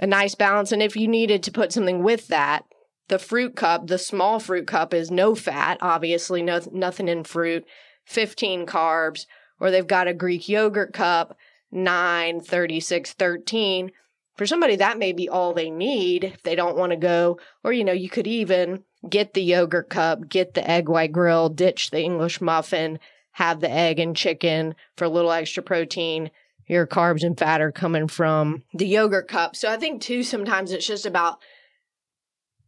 a 0.00 0.06
nice 0.06 0.34
balance. 0.34 0.72
And 0.72 0.82
if 0.82 0.96
you 0.96 1.08
needed 1.08 1.42
to 1.42 1.52
put 1.52 1.74
something 1.74 2.02
with 2.02 2.28
that, 2.28 2.64
the 3.08 3.18
fruit 3.18 3.54
cup, 3.54 3.88
the 3.88 3.98
small 3.98 4.40
fruit 4.40 4.66
cup 4.66 4.94
is 4.94 5.10
no 5.10 5.34
fat, 5.34 5.76
obviously, 5.82 6.40
no, 6.40 6.62
nothing 6.72 7.08
in 7.08 7.22
fruit, 7.22 7.66
15 8.06 8.64
carbs, 8.64 9.26
or 9.60 9.70
they've 9.70 9.86
got 9.86 10.08
a 10.08 10.14
Greek 10.14 10.48
yogurt 10.48 10.94
cup, 10.94 11.36
9, 11.70 12.40
36, 12.40 13.12
13. 13.12 13.90
For 14.38 14.46
somebody 14.46 14.76
that 14.76 14.98
may 14.98 15.12
be 15.12 15.28
all 15.28 15.52
they 15.52 15.68
need 15.68 16.24
if 16.24 16.42
they 16.44 16.54
don't 16.54 16.76
want 16.76 16.92
to 16.92 16.96
go. 16.96 17.38
Or 17.64 17.72
you 17.72 17.84
know 17.84 17.92
you 17.92 18.08
could 18.08 18.26
even 18.26 18.84
get 19.08 19.34
the 19.34 19.42
yogurt 19.42 19.90
cup 19.90 20.28
get 20.28 20.54
the 20.54 20.68
egg 20.68 20.88
white 20.88 21.12
grill 21.12 21.48
ditch 21.48 21.92
the 21.92 22.02
english 22.02 22.40
muffin 22.40 22.98
have 23.32 23.60
the 23.60 23.70
egg 23.70 24.00
and 24.00 24.16
chicken 24.16 24.74
for 24.96 25.04
a 25.04 25.08
little 25.08 25.30
extra 25.30 25.62
protein. 25.62 26.30
Your 26.66 26.86
carbs 26.86 27.22
and 27.22 27.38
fat 27.38 27.60
are 27.60 27.70
coming 27.70 28.08
from 28.08 28.64
the 28.74 28.86
yogurt 28.86 29.28
cup. 29.28 29.56
So 29.56 29.70
i 29.70 29.76
think 29.76 30.00
too 30.00 30.22
sometimes 30.22 30.72
it's 30.72 30.86
just 30.86 31.04
about 31.04 31.38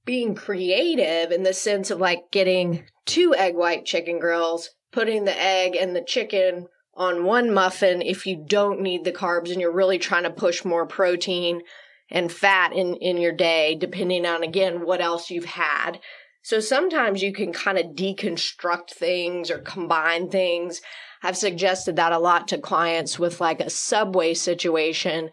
being 0.04 0.34
creative 0.34 1.30
in 1.30 1.44
the 1.44 1.54
sense 1.54 1.90
of 1.90 2.00
like 2.00 2.30
getting 2.30 2.84
two 3.06 3.34
egg 3.34 3.54
white 3.54 3.84
chicken 3.84 4.18
grills 4.18 4.70
putting 4.92 5.24
the 5.24 5.40
egg 5.40 5.76
and 5.76 5.94
the 5.94 6.02
chicken 6.02 6.66
on 7.00 7.24
one 7.24 7.50
muffin 7.50 8.02
if 8.02 8.26
you 8.26 8.36
don't 8.36 8.82
need 8.82 9.04
the 9.04 9.10
carbs 9.10 9.50
and 9.50 9.58
you're 9.58 9.72
really 9.72 9.98
trying 9.98 10.24
to 10.24 10.30
push 10.30 10.66
more 10.66 10.86
protein 10.86 11.62
and 12.10 12.30
fat 12.30 12.74
in, 12.74 12.94
in 12.96 13.16
your 13.16 13.32
day, 13.32 13.74
depending 13.74 14.26
on, 14.26 14.42
again, 14.42 14.84
what 14.84 15.00
else 15.00 15.30
you've 15.30 15.46
had. 15.46 15.98
So 16.42 16.60
sometimes 16.60 17.22
you 17.22 17.32
can 17.32 17.54
kind 17.54 17.78
of 17.78 17.96
deconstruct 17.96 18.90
things 18.90 19.50
or 19.50 19.60
combine 19.60 20.28
things. 20.28 20.82
I've 21.22 21.38
suggested 21.38 21.96
that 21.96 22.12
a 22.12 22.18
lot 22.18 22.48
to 22.48 22.58
clients 22.58 23.18
with 23.18 23.40
like 23.40 23.62
a 23.62 23.70
subway 23.70 24.34
situation 24.34 25.30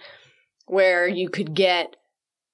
where 0.67 1.05
you 1.05 1.27
could 1.27 1.53
get 1.53 1.97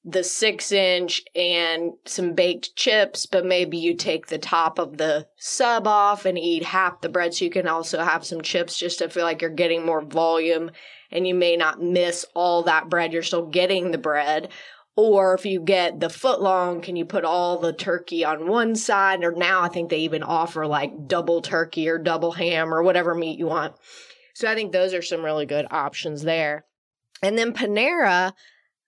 the 0.06 0.24
six 0.24 0.72
inch 0.72 1.22
and 1.34 1.94
some 2.06 2.34
baked 2.34 2.76
chips, 2.76 3.26
but 3.26 3.46
maybe 3.46 3.78
you 3.78 3.96
take 3.96 4.28
the 4.28 4.38
top 4.38 4.78
of 4.78 4.98
the 4.98 5.28
sub 5.38 5.88
off 5.88 6.26
and 6.26 6.38
eat 6.38 6.64
half 6.64 7.00
the 7.02 7.10
bread 7.10 7.34
so 7.34 7.46
you 7.46 7.52
can 7.52 7.68
also 7.68 8.04
have 8.04 8.26
some 8.26 8.42
chips 8.42 8.78
just 8.78 9.00
to 9.00 9.10
feel 9.10 9.24
like 9.24 9.42
you're 9.42 9.50
getting 9.50 9.86
more 9.86 10.02
volume 10.02 10.72
and 11.10 11.26
you 11.26 11.34
may 11.34 11.56
not 11.56 11.82
miss 11.82 12.26
all 12.34 12.64
that 12.64 12.90
bread. 12.90 13.14
You're 13.14 13.24
still 13.24 13.48
getting 13.48 13.92
the 13.92 13.98
bread. 13.98 14.50
Or 14.96 15.34
if 15.34 15.46
you 15.46 15.60
get 15.62 16.00
the 16.00 16.10
foot 16.10 16.42
long, 16.42 16.82
can 16.82 16.96
you 16.96 17.06
put 17.06 17.24
all 17.24 17.58
the 17.58 17.74
turkey 17.74 18.26
on 18.26 18.48
one 18.48 18.76
side? 18.76 19.24
Or 19.24 19.32
now 19.32 19.62
I 19.62 19.70
think 19.70 19.90
they 19.90 20.00
even 20.00 20.22
offer 20.22 20.68
like 20.68 21.08
double 21.08 21.42
turkey 21.42 21.88
or 21.90 21.98
double 21.98 22.34
ham 22.34 22.74
or 22.74 22.84
whatever 22.84 23.16
meat 23.16 23.40
you 23.40 23.48
want. 23.48 23.74
So 24.36 24.52
I 24.52 24.56
think 24.56 24.72
those 24.72 24.94
are 24.94 25.02
some 25.02 25.24
really 25.24 25.46
good 25.46 25.66
options 25.72 26.24
there. 26.24 26.66
And 27.24 27.38
then 27.38 27.54
Panera, 27.54 28.34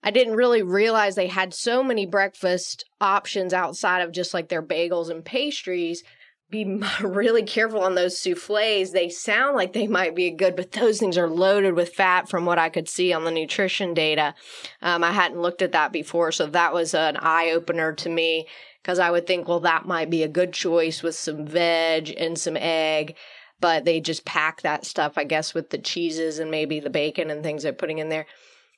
I 0.03 0.11
didn't 0.11 0.35
really 0.35 0.61
realize 0.61 1.15
they 1.15 1.27
had 1.27 1.53
so 1.53 1.83
many 1.83 2.05
breakfast 2.05 2.85
options 3.01 3.53
outside 3.53 4.01
of 4.01 4.11
just 4.11 4.33
like 4.33 4.49
their 4.49 4.61
bagels 4.61 5.09
and 5.09 5.25
pastries. 5.25 6.03
Be 6.51 6.79
really 7.01 7.43
careful 7.43 7.81
on 7.81 7.95
those 7.95 8.17
souffles. 8.19 8.91
They 8.91 9.09
sound 9.09 9.55
like 9.55 9.73
they 9.73 9.87
might 9.87 10.15
be 10.15 10.29
good, 10.29 10.55
but 10.55 10.73
those 10.73 10.99
things 10.99 11.17
are 11.17 11.29
loaded 11.29 11.73
with 11.73 11.95
fat 11.95 12.29
from 12.29 12.45
what 12.45 12.59
I 12.59 12.69
could 12.69 12.87
see 12.87 13.13
on 13.13 13.23
the 13.23 13.31
nutrition 13.31 13.93
data. 13.93 14.35
Um, 14.81 15.03
I 15.03 15.11
hadn't 15.11 15.41
looked 15.41 15.63
at 15.63 15.71
that 15.71 15.91
before, 15.91 16.31
so 16.31 16.45
that 16.47 16.73
was 16.73 16.93
an 16.93 17.17
eye 17.17 17.51
opener 17.51 17.93
to 17.93 18.09
me 18.09 18.47
because 18.81 18.99
I 18.99 19.09
would 19.09 19.25
think, 19.25 19.47
well, 19.47 19.61
that 19.61 19.87
might 19.87 20.11
be 20.11 20.21
a 20.21 20.27
good 20.27 20.53
choice 20.53 21.01
with 21.01 21.15
some 21.15 21.47
veg 21.47 22.13
and 22.15 22.37
some 22.37 22.57
egg 22.57 23.15
but 23.59 23.85
they 23.85 23.99
just 23.99 24.25
pack 24.25 24.61
that 24.61 24.85
stuff, 24.85 25.17
I 25.17 25.23
guess, 25.23 25.53
with 25.53 25.69
the 25.69 25.77
cheeses 25.77 26.39
and 26.39 26.51
maybe 26.51 26.79
the 26.79 26.89
bacon 26.89 27.29
and 27.29 27.41
things 27.41 27.63
they're 27.63 27.73
putting 27.73 27.99
in 27.99 28.09
there. 28.09 28.25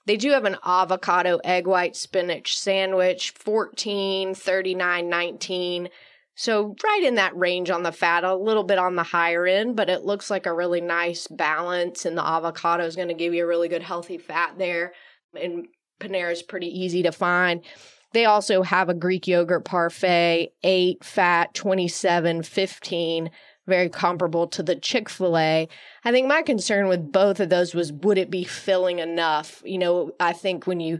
They 0.07 0.15
do 0.15 0.31
have 0.31 0.45
an 0.45 0.55
avocado 0.63 1.37
egg 1.43 1.67
white 1.67 1.97
spinach 1.97 2.57
sandwich, 2.57 3.31
14, 3.31 4.33
39, 4.33 5.09
19. 5.09 5.89
So 6.33 6.75
right 6.81 7.03
in 7.03 7.15
that 7.15 7.35
range 7.35 7.69
on 7.69 7.83
the 7.83 7.91
fat, 7.91 8.23
a 8.23 8.33
little 8.33 8.63
bit 8.63 8.77
on 8.77 8.95
the 8.95 9.03
higher 9.03 9.45
end, 9.45 9.75
but 9.75 9.89
it 9.89 10.05
looks 10.05 10.31
like 10.31 10.45
a 10.45 10.53
really 10.53 10.79
nice 10.79 11.27
balance 11.27 12.05
and 12.05 12.17
the 12.17 12.25
avocado 12.25 12.85
is 12.85 12.95
going 12.95 13.09
to 13.09 13.13
give 13.13 13.33
you 13.33 13.43
a 13.43 13.47
really 13.47 13.67
good 13.67 13.83
healthy 13.83 14.17
fat 14.17 14.57
there. 14.57 14.93
And 15.37 15.67
Panera 15.99 16.31
is 16.31 16.41
pretty 16.41 16.67
easy 16.67 17.03
to 17.03 17.11
find. 17.11 17.65
They 18.13 18.23
also 18.23 18.63
have 18.63 18.87
a 18.87 18.93
Greek 18.93 19.27
yogurt 19.27 19.65
parfait, 19.65 20.51
8 20.63 21.03
fat, 21.03 21.53
27, 21.53 22.43
15 22.43 23.29
very 23.67 23.89
comparable 23.89 24.47
to 24.47 24.63
the 24.63 24.75
Chick 24.75 25.09
fil 25.09 25.37
A. 25.37 25.67
I 26.03 26.11
think 26.11 26.27
my 26.27 26.41
concern 26.41 26.87
with 26.87 27.11
both 27.11 27.39
of 27.39 27.49
those 27.49 27.75
was 27.75 27.91
would 27.91 28.17
it 28.17 28.31
be 28.31 28.43
filling 28.43 28.99
enough? 28.99 29.61
You 29.65 29.77
know, 29.77 30.11
I 30.19 30.33
think 30.33 30.65
when 30.65 30.79
you 30.79 30.99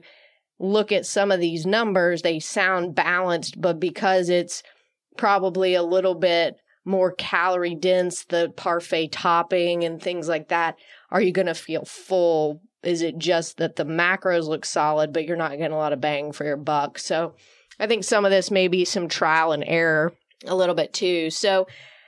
look 0.60 0.92
at 0.92 1.06
some 1.06 1.32
of 1.32 1.40
these 1.40 1.66
numbers, 1.66 2.22
they 2.22 2.40
sound 2.40 2.96
balanced, 2.96 3.60
but 3.60 3.80
because 3.80 4.30
it's 4.30 4.64
probably 5.18 5.74
a 5.74 5.84
little 5.84 6.16
bit 6.16 6.58
more 6.84 7.12
calorie 7.12 7.76
dense, 7.76 8.24
the 8.26 8.52
parfait 8.56 9.12
topping 9.12 9.84
and 9.84 10.02
things 10.02 10.28
like 10.28 10.50
that, 10.50 10.76
are 11.12 11.22
you 11.22 11.32
going 11.32 11.48
to 11.48 11.54
feel 11.54 11.86
full? 11.86 12.62
Is 12.84 13.02
it 13.02 13.18
just 13.18 13.58
that 13.58 13.76
the 13.76 13.86
macros 13.86 14.48
look 14.48 14.66
solid, 14.66 15.12
but 15.12 15.26
you're 15.26 15.36
not 15.36 15.52
getting 15.52 15.74
a 15.74 15.78
lot 15.78 15.94
of 15.94 16.02
bang 16.02 16.32
for 16.32 16.46
your 16.46 16.58
buck? 16.58 16.98
So 16.98 17.36
I 17.80 17.88
think 17.88 18.04
some 18.04 18.26
of 18.26 18.32
this 18.32 18.50
may 18.52 18.68
be 18.68 18.86
some 18.86 19.08
trial 19.08 19.52
and 19.52 19.64
error 19.68 20.14
a 20.46 20.56
little 20.56 20.76
bit 20.76 20.94
too. 20.94 21.30
So 21.30 21.68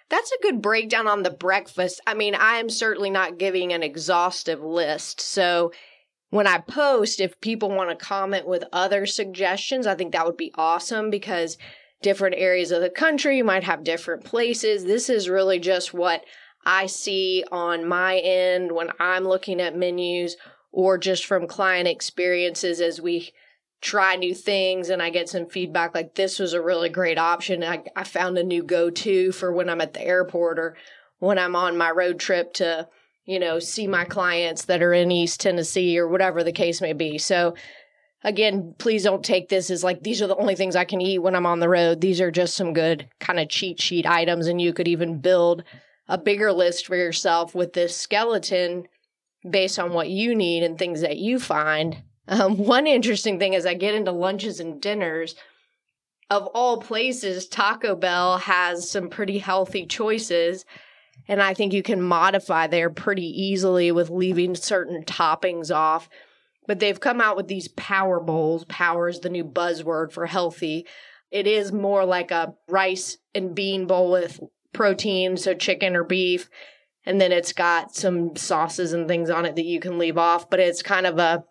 that's 0.10 0.32
a 0.32 0.42
good 0.42 0.62
breakdown 0.62 1.08
on 1.08 1.24
the 1.24 1.30
breakfast. 1.30 2.02
I 2.08 2.14
mean, 2.14 2.36
I 2.36 2.56
am 2.56 2.70
certainly 2.70 3.10
not 3.10 3.38
giving 3.38 3.72
an 3.72 3.84
exhaustive 3.84 4.62
list. 4.62 5.22
So 5.22 5.72
when 6.32 6.48
I 6.48 6.60
post, 6.60 7.20
if 7.20 7.40
people 7.42 7.70
want 7.70 7.90
to 7.90 8.06
comment 8.06 8.48
with 8.48 8.64
other 8.72 9.06
suggestions, 9.06 9.88
I 9.88 9.96
think 9.96 10.12
that 10.14 10.26
would 10.26 10.38
be 10.38 10.54
awesome 10.56 11.10
because 11.10 11.58
different 12.02 12.36
areas 12.38 12.72
of 12.72 12.82
the 12.82 12.90
country 12.90 13.42
might 13.42 13.64
have 13.64 13.84
different 13.84 14.24
places. 14.24 14.86
This 14.86 15.10
is 15.10 15.30
really 15.30 15.60
just 15.60 15.94
what 15.94 16.24
I 16.66 16.86
see 16.86 17.44
on 17.52 17.88
my 17.88 18.18
end 18.18 18.72
when 18.72 18.90
I'm 19.00 19.24
looking 19.24 19.60
at 19.60 19.76
menus 19.76 20.38
or 20.72 20.98
just 20.98 21.26
from 21.26 21.48
client 21.48 21.88
experiences 21.88 22.80
as 22.80 23.02
we 23.02 23.32
try 23.82 24.16
new 24.16 24.36
things 24.36 24.90
and 24.90 25.02
I 25.02 25.10
get 25.10 25.30
some 25.30 25.48
feedback 25.48 25.96
like 25.96 26.16
this 26.16 26.40
was 26.40 26.54
a 26.54 26.62
really 26.62 26.90
great 26.90 27.18
option. 27.18 27.64
I, 27.64 27.84
I 27.96 28.04
found 28.04 28.38
a 28.38 28.44
new 28.44 28.64
go 28.64 28.90
to 28.90 29.32
for 29.32 29.52
when 29.52 29.70
I'm 29.70 29.82
at 29.82 29.94
the 29.94 30.06
airport 30.06 30.60
or 30.60 30.76
when 31.20 31.40
I'm 31.40 31.56
on 31.56 31.78
my 31.78 31.92
road 31.92 32.20
trip 32.20 32.54
to, 32.56 32.88
you 33.26 33.40
know, 33.40 33.60
see 33.60 33.88
my 33.88 34.06
clients 34.06 34.66
that 34.66 34.82
are 34.82 34.94
in 34.94 35.12
East 35.12 35.40
Tennessee 35.40 35.98
or 35.98 36.08
whatever 36.08 36.44
the 36.44 36.52
case 36.52 36.82
may 36.82 36.94
be. 36.94 37.18
So, 37.18 37.56
again, 38.24 38.76
please 38.78 39.04
don't 39.04 39.24
take 39.24 39.48
this 39.48 39.70
as 39.70 39.84
like 39.84 40.04
these 40.04 40.22
are 40.22 40.28
the 40.28 40.36
only 40.36 40.56
things 40.56 40.76
I 40.76 40.86
can 40.86 41.00
eat 41.00 41.20
when 41.20 41.36
I'm 41.36 41.46
on 41.46 41.60
the 41.60 41.70
road. 41.70 42.02
These 42.02 42.20
are 42.20 42.32
just 42.32 42.56
some 42.56 42.74
good 42.74 43.08
kind 43.20 43.40
of 43.40 43.50
cheat 43.50 43.82
sheet 43.82 44.06
items, 44.06 44.48
and 44.48 44.62
you 44.62 44.74
could 44.74 44.88
even 44.88 45.20
build 45.20 45.64
a 46.08 46.18
bigger 46.18 46.52
list 46.52 46.88
for 46.88 46.96
yourself 46.96 47.56
with 47.56 47.74
this 47.74 47.96
skeleton 47.96 48.88
based 49.50 49.80
on 49.80 49.94
what 49.94 50.10
you 50.10 50.36
need 50.36 50.64
and 50.64 50.78
things 50.78 51.02
that 51.02 51.18
you 51.18 51.40
find 51.40 52.04
um, 52.30 52.58
one 52.58 52.88
interesting 52.88 53.40
thing 53.40 53.56
as 53.56 53.66
I 53.66 53.74
get 53.74 53.96
into 53.96 54.12
lunches 54.12 54.60
and 54.60 54.80
dinners, 54.82 55.36
of 56.30 56.46
all 56.54 56.78
places, 56.78 57.48
Taco 57.48 57.96
Bell 57.96 58.38
has 58.38 58.90
some 58.90 59.10
pretty 59.10 59.40
healthy 59.40 59.86
choices. 59.86 60.64
And 61.28 61.42
I 61.42 61.54
think 61.54 61.74
you 61.74 61.84
can 61.84 62.02
modify 62.02 62.68
there 62.68 62.90
pretty 62.90 63.26
easily 63.26 63.92
with 63.92 64.10
leaving 64.10 64.56
certain 64.56 65.04
toppings 65.04 65.74
off. 65.74 66.08
But 66.68 66.80
they've 66.80 67.00
come 67.00 67.20
out 67.20 67.36
with 67.36 67.48
these 67.48 67.68
power 67.70 68.20
bowls. 68.20 68.64
Power 68.66 69.10
is 69.10 69.20
the 69.20 69.30
new 69.30 69.44
buzzword 69.44 70.12
for 70.12 70.28
healthy. 70.28 70.86
It 71.32 71.48
is 71.48 71.72
more 71.72 72.06
like 72.06 72.30
a 72.30 72.54
rice 72.68 73.18
and 73.34 73.56
bean 73.56 73.88
bowl 73.88 74.12
with 74.12 74.40
protein, 74.72 75.36
so 75.36 75.56
chicken 75.56 75.96
or 75.96 76.04
beef. 76.04 76.48
And 77.06 77.20
then 77.20 77.32
it's 77.32 77.54
got 77.54 77.96
some 77.96 78.36
sauces 78.36 78.94
and 78.94 79.08
things 79.08 79.32
on 79.32 79.46
it 79.46 79.56
that 79.56 79.66
you 79.66 79.80
can 79.80 79.98
leave 79.98 80.18
off. 80.18 80.50
But 80.50 80.60
it's 80.60 80.84
kind 80.84 81.08
of 81.08 81.18
a 81.18 81.44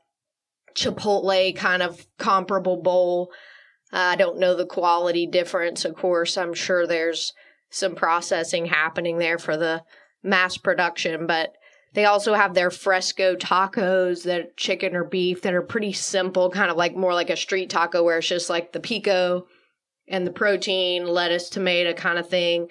Chipotle 0.74 1.54
kind 1.56 1.82
of 1.82 2.06
comparable 2.18 2.82
bowl. 2.82 3.30
I 3.92 4.16
don't 4.16 4.38
know 4.38 4.54
the 4.54 4.66
quality 4.66 5.26
difference. 5.26 5.84
Of 5.84 5.96
course, 5.96 6.36
I'm 6.36 6.54
sure 6.54 6.86
there's 6.86 7.32
some 7.70 7.94
processing 7.94 8.66
happening 8.66 9.18
there 9.18 9.38
for 9.38 9.56
the 9.56 9.82
mass 10.22 10.56
production, 10.56 11.26
but 11.26 11.52
they 11.94 12.04
also 12.04 12.34
have 12.34 12.54
their 12.54 12.70
fresco 12.70 13.34
tacos 13.34 14.24
that 14.24 14.56
chicken 14.56 14.94
or 14.94 15.04
beef 15.04 15.42
that 15.42 15.54
are 15.54 15.62
pretty 15.62 15.92
simple, 15.92 16.50
kind 16.50 16.70
of 16.70 16.76
like 16.76 16.94
more 16.94 17.14
like 17.14 17.30
a 17.30 17.36
street 17.36 17.70
taco 17.70 18.02
where 18.02 18.18
it's 18.18 18.28
just 18.28 18.50
like 18.50 18.72
the 18.72 18.80
pico 18.80 19.46
and 20.06 20.26
the 20.26 20.32
protein, 20.32 21.06
lettuce, 21.06 21.48
tomato 21.48 21.92
kind 21.92 22.18
of 22.18 22.28
thing 22.28 22.68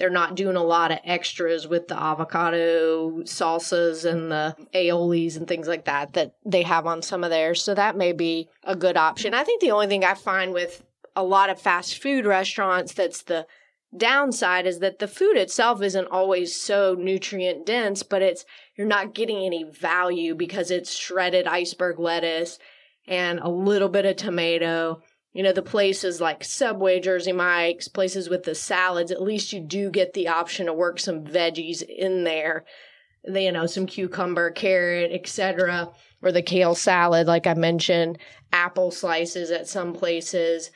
they're 0.00 0.08
not 0.08 0.34
doing 0.34 0.56
a 0.56 0.64
lot 0.64 0.90
of 0.90 0.98
extras 1.04 1.68
with 1.68 1.86
the 1.86 2.02
avocado 2.02 3.20
salsas 3.24 4.10
and 4.10 4.32
the 4.32 4.56
aiolis 4.74 5.36
and 5.36 5.46
things 5.46 5.68
like 5.68 5.84
that 5.84 6.14
that 6.14 6.32
they 6.42 6.62
have 6.62 6.86
on 6.86 7.02
some 7.02 7.22
of 7.22 7.28
theirs. 7.28 7.62
So 7.62 7.74
that 7.74 7.98
may 7.98 8.12
be 8.12 8.48
a 8.64 8.74
good 8.74 8.96
option. 8.96 9.34
I 9.34 9.44
think 9.44 9.60
the 9.60 9.72
only 9.72 9.88
thing 9.88 10.02
I 10.02 10.14
find 10.14 10.54
with 10.54 10.82
a 11.14 11.22
lot 11.22 11.50
of 11.50 11.60
fast 11.60 12.02
food 12.02 12.24
restaurants 12.24 12.94
that's 12.94 13.20
the 13.20 13.46
downside 13.94 14.66
is 14.66 14.78
that 14.78 15.00
the 15.00 15.08
food 15.08 15.36
itself 15.36 15.82
isn't 15.82 16.08
always 16.10 16.58
so 16.58 16.96
nutrient 16.98 17.66
dense, 17.66 18.02
but 18.02 18.22
it's 18.22 18.46
you're 18.76 18.86
not 18.86 19.14
getting 19.14 19.44
any 19.44 19.64
value 19.64 20.34
because 20.34 20.70
it's 20.70 20.96
shredded 20.96 21.46
iceberg 21.46 21.98
lettuce 21.98 22.58
and 23.06 23.38
a 23.40 23.50
little 23.50 23.90
bit 23.90 24.06
of 24.06 24.16
tomato 24.16 25.02
you 25.32 25.42
know, 25.42 25.52
the 25.52 25.62
places 25.62 26.20
like 26.20 26.42
Subway, 26.42 27.00
Jersey 27.00 27.32
Mike's, 27.32 27.88
places 27.88 28.28
with 28.28 28.42
the 28.42 28.54
salads, 28.54 29.12
at 29.12 29.22
least 29.22 29.52
you 29.52 29.60
do 29.60 29.90
get 29.90 30.12
the 30.12 30.28
option 30.28 30.66
to 30.66 30.72
work 30.72 30.98
some 30.98 31.24
veggies 31.24 31.82
in 31.82 32.24
there. 32.24 32.64
You 33.22 33.52
know, 33.52 33.66
some 33.66 33.84
cucumber, 33.84 34.50
carrot, 34.50 35.12
etc. 35.12 35.90
or 36.22 36.32
the 36.32 36.40
kale 36.40 36.74
salad, 36.74 37.26
like 37.26 37.46
I 37.46 37.52
mentioned, 37.52 38.18
apple 38.50 38.90
slices 38.90 39.50
at 39.50 39.68
some 39.68 39.92
places. 39.92 40.70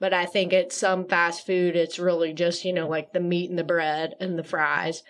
But 0.00 0.14
I 0.14 0.24
think 0.24 0.52
at 0.52 0.72
some 0.72 1.06
fast 1.06 1.46
food, 1.46 1.76
it's 1.76 1.98
really 1.98 2.32
just, 2.32 2.64
you 2.64 2.72
know, 2.72 2.88
like 2.88 3.12
the 3.12 3.20
meat 3.20 3.50
and 3.50 3.58
the 3.58 3.64
bread 3.64 4.14
and 4.18 4.38
the 4.38 4.42
fries. 4.42 5.02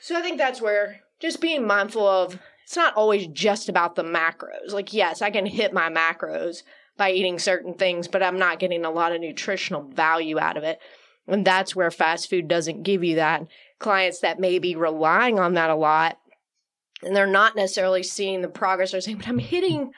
So 0.00 0.16
I 0.16 0.22
think 0.22 0.38
that's 0.38 0.62
where 0.62 1.00
just 1.20 1.40
being 1.40 1.66
mindful 1.66 2.06
of 2.06 2.38
it's 2.64 2.76
not 2.76 2.94
always 2.94 3.26
just 3.26 3.68
about 3.68 3.94
the 3.94 4.02
macros. 4.02 4.72
Like, 4.72 4.94
yes, 4.94 5.20
I 5.20 5.30
can 5.30 5.46
hit 5.46 5.74
my 5.74 5.90
macros 5.90 6.62
by 6.96 7.10
eating 7.10 7.38
certain 7.38 7.74
things, 7.74 8.08
but 8.08 8.22
I'm 8.22 8.38
not 8.38 8.58
getting 8.58 8.84
a 8.84 8.90
lot 8.90 9.12
of 9.12 9.20
nutritional 9.20 9.82
value 9.82 10.38
out 10.38 10.56
of 10.56 10.62
it. 10.62 10.78
And 11.26 11.44
that's 11.44 11.74
where 11.74 11.90
fast 11.90 12.28
food 12.28 12.48
doesn't 12.48 12.82
give 12.82 13.02
you 13.02 13.16
that. 13.16 13.46
Clients 13.78 14.20
that 14.20 14.38
may 14.38 14.58
be 14.58 14.76
relying 14.76 15.38
on 15.38 15.54
that 15.54 15.70
a 15.70 15.74
lot 15.74 16.18
and 17.04 17.14
they're 17.14 17.26
not 17.26 17.56
necessarily 17.56 18.02
seeing 18.02 18.40
the 18.40 18.48
progress 18.48 18.94
or 18.94 19.00
saying, 19.00 19.18
but 19.18 19.28
I'm 19.28 19.38
hitting, 19.38 19.92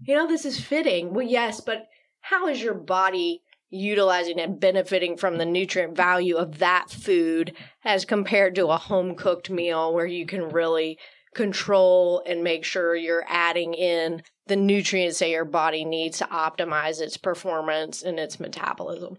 you 0.00 0.14
know, 0.14 0.26
this 0.26 0.44
is 0.44 0.60
fitting. 0.60 1.14
Well, 1.14 1.26
yes, 1.26 1.60
but 1.60 1.86
how 2.20 2.48
is 2.48 2.62
your 2.62 2.74
body 2.74 3.42
utilizing 3.70 4.40
and 4.40 4.58
benefiting 4.58 5.16
from 5.16 5.38
the 5.38 5.46
nutrient 5.46 5.96
value 5.96 6.36
of 6.36 6.58
that 6.58 6.90
food 6.90 7.54
as 7.84 8.04
compared 8.04 8.54
to 8.56 8.66
a 8.66 8.76
home 8.76 9.14
cooked 9.14 9.48
meal 9.48 9.94
where 9.94 10.06
you 10.06 10.26
can 10.26 10.48
really 10.48 10.98
control 11.34 12.22
and 12.26 12.42
make 12.42 12.64
sure 12.64 12.96
you're 12.96 13.24
adding 13.28 13.72
in 13.74 14.22
the 14.50 14.56
nutrients 14.56 15.20
that 15.20 15.30
your 15.30 15.44
body 15.44 15.84
needs 15.84 16.18
to 16.18 16.24
optimize 16.26 17.00
its 17.00 17.16
performance 17.16 18.02
and 18.02 18.18
its 18.18 18.40
metabolism. 18.40 19.16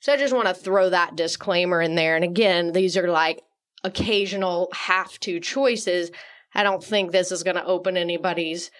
So 0.00 0.12
I 0.12 0.18
just 0.18 0.34
want 0.34 0.46
to 0.46 0.54
throw 0.54 0.90
that 0.90 1.16
disclaimer 1.16 1.80
in 1.80 1.94
there. 1.94 2.14
And 2.14 2.24
again, 2.24 2.72
these 2.72 2.94
are 2.98 3.08
like 3.08 3.42
occasional 3.82 4.68
have 4.74 5.18
to 5.20 5.40
choices. 5.40 6.10
I 6.54 6.62
don't 6.62 6.84
think 6.84 7.10
this 7.10 7.32
is 7.32 7.42
going 7.42 7.56
to 7.56 7.64
open 7.64 7.96
anybody's, 7.96 8.70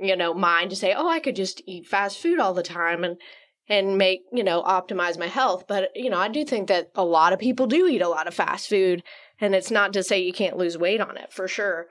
you 0.00 0.16
know, 0.16 0.34
mind 0.34 0.70
to 0.70 0.76
say, 0.76 0.92
"Oh, 0.92 1.08
I 1.08 1.20
could 1.20 1.36
just 1.36 1.62
eat 1.64 1.86
fast 1.86 2.18
food 2.18 2.40
all 2.40 2.54
the 2.54 2.64
time 2.64 3.04
and 3.04 3.16
and 3.68 3.96
make, 3.96 4.22
you 4.32 4.42
know, 4.42 4.64
optimize 4.64 5.16
my 5.16 5.28
health." 5.28 5.66
But, 5.68 5.90
you 5.94 6.10
know, 6.10 6.18
I 6.18 6.26
do 6.26 6.44
think 6.44 6.66
that 6.66 6.90
a 6.96 7.04
lot 7.04 7.32
of 7.32 7.38
people 7.38 7.68
do 7.68 7.86
eat 7.86 8.02
a 8.02 8.08
lot 8.08 8.26
of 8.26 8.34
fast 8.34 8.68
food, 8.68 9.04
and 9.40 9.54
it's 9.54 9.70
not 9.70 9.92
to 9.92 10.02
say 10.02 10.18
you 10.18 10.32
can't 10.32 10.58
lose 10.58 10.76
weight 10.76 11.00
on 11.00 11.16
it, 11.16 11.32
for 11.32 11.46
sure. 11.46 11.86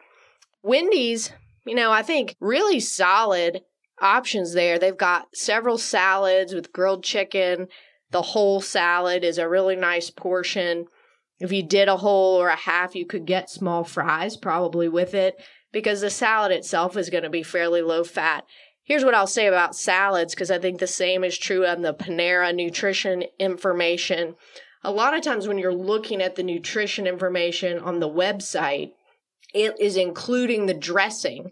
Wendy's, 0.61 1.31
you 1.65 1.75
know, 1.75 1.91
I 1.91 2.01
think 2.01 2.35
really 2.39 2.79
solid 2.79 3.61
options 4.01 4.53
there. 4.53 4.79
They've 4.79 4.97
got 4.97 5.35
several 5.35 5.77
salads 5.77 6.53
with 6.53 6.73
grilled 6.73 7.03
chicken. 7.03 7.67
The 8.09 8.21
whole 8.21 8.61
salad 8.61 9.23
is 9.23 9.37
a 9.37 9.47
really 9.47 9.75
nice 9.75 10.09
portion. 10.09 10.85
If 11.39 11.51
you 11.51 11.63
did 11.63 11.87
a 11.87 11.97
whole 11.97 12.41
or 12.41 12.49
a 12.49 12.55
half, 12.55 12.95
you 12.95 13.05
could 13.05 13.25
get 13.25 13.49
small 13.49 13.83
fries 13.83 14.37
probably 14.37 14.89
with 14.89 15.13
it 15.13 15.35
because 15.71 16.01
the 16.01 16.09
salad 16.09 16.51
itself 16.51 16.97
is 16.97 17.09
going 17.09 17.23
to 17.23 17.29
be 17.29 17.43
fairly 17.43 17.81
low 17.81 18.03
fat. 18.03 18.45
Here's 18.83 19.05
what 19.05 19.15
I'll 19.15 19.27
say 19.27 19.47
about 19.47 19.75
salads 19.75 20.33
because 20.33 20.51
I 20.51 20.59
think 20.59 20.79
the 20.79 20.87
same 20.87 21.23
is 21.23 21.37
true 21.37 21.65
on 21.65 21.81
the 21.81 21.93
Panera 21.93 22.53
nutrition 22.53 23.23
information. 23.39 24.35
A 24.83 24.91
lot 24.91 25.15
of 25.15 25.21
times 25.21 25.47
when 25.47 25.59
you're 25.59 25.73
looking 25.73 26.21
at 26.21 26.35
the 26.35 26.43
nutrition 26.43 27.07
information 27.07 27.79
on 27.79 27.99
the 27.99 28.09
website, 28.09 28.91
it 29.53 29.79
is 29.79 29.97
including 29.97 30.65
the 30.65 30.73
dressing. 30.73 31.51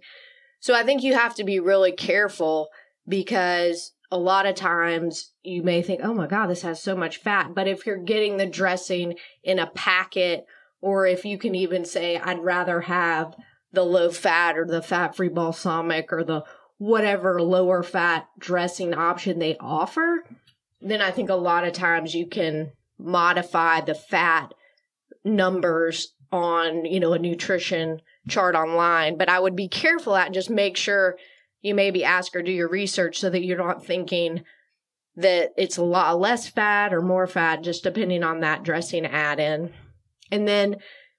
So 0.59 0.73
I 0.73 0.83
think 0.83 1.03
you 1.03 1.13
have 1.13 1.35
to 1.35 1.43
be 1.43 1.59
really 1.59 1.91
careful 1.91 2.69
because 3.07 3.93
a 4.11 4.17
lot 4.17 4.45
of 4.45 4.55
times 4.55 5.31
you 5.43 5.63
may 5.63 5.81
think, 5.81 6.01
oh 6.03 6.13
my 6.13 6.27
God, 6.27 6.47
this 6.47 6.63
has 6.63 6.81
so 6.81 6.95
much 6.95 7.17
fat. 7.17 7.53
But 7.53 7.67
if 7.67 7.85
you're 7.85 7.97
getting 7.97 8.37
the 8.37 8.45
dressing 8.45 9.15
in 9.43 9.59
a 9.59 9.67
packet, 9.67 10.45
or 10.81 11.05
if 11.05 11.25
you 11.25 11.37
can 11.37 11.55
even 11.55 11.85
say, 11.85 12.17
I'd 12.17 12.39
rather 12.39 12.81
have 12.81 13.35
the 13.71 13.83
low 13.83 14.09
fat 14.09 14.57
or 14.57 14.65
the 14.65 14.81
fat 14.81 15.15
free 15.15 15.29
balsamic 15.29 16.11
or 16.11 16.23
the 16.23 16.43
whatever 16.77 17.41
lower 17.41 17.83
fat 17.83 18.27
dressing 18.39 18.93
option 18.93 19.37
they 19.37 19.57
offer, 19.59 20.23
then 20.81 21.01
I 21.01 21.11
think 21.11 21.29
a 21.29 21.35
lot 21.35 21.65
of 21.65 21.73
times 21.73 22.15
you 22.15 22.25
can 22.25 22.71
modify 22.97 23.81
the 23.81 23.93
fat 23.95 24.53
numbers 25.23 26.13
on, 26.31 26.85
you 26.85 26.99
know, 26.99 27.13
a 27.13 27.19
nutrition 27.19 28.01
chart 28.27 28.55
online. 28.55 29.17
But 29.17 29.29
I 29.29 29.39
would 29.39 29.55
be 29.55 29.67
careful 29.67 30.15
at 30.15 30.33
just 30.33 30.49
make 30.49 30.77
sure 30.77 31.17
you 31.61 31.75
maybe 31.75 32.03
ask 32.03 32.35
or 32.35 32.41
do 32.41 32.51
your 32.51 32.69
research 32.69 33.19
so 33.19 33.29
that 33.29 33.43
you're 33.43 33.57
not 33.57 33.85
thinking 33.85 34.43
that 35.15 35.51
it's 35.57 35.77
a 35.77 35.83
lot 35.83 36.19
less 36.19 36.47
fat 36.47 36.93
or 36.93 37.01
more 37.01 37.27
fat, 37.27 37.63
just 37.63 37.83
depending 37.83 38.23
on 38.23 38.39
that 38.39 38.63
dressing 38.63 39.05
add 39.05 39.39
in. 39.39 39.73
And 40.31 40.47
then 40.47 40.77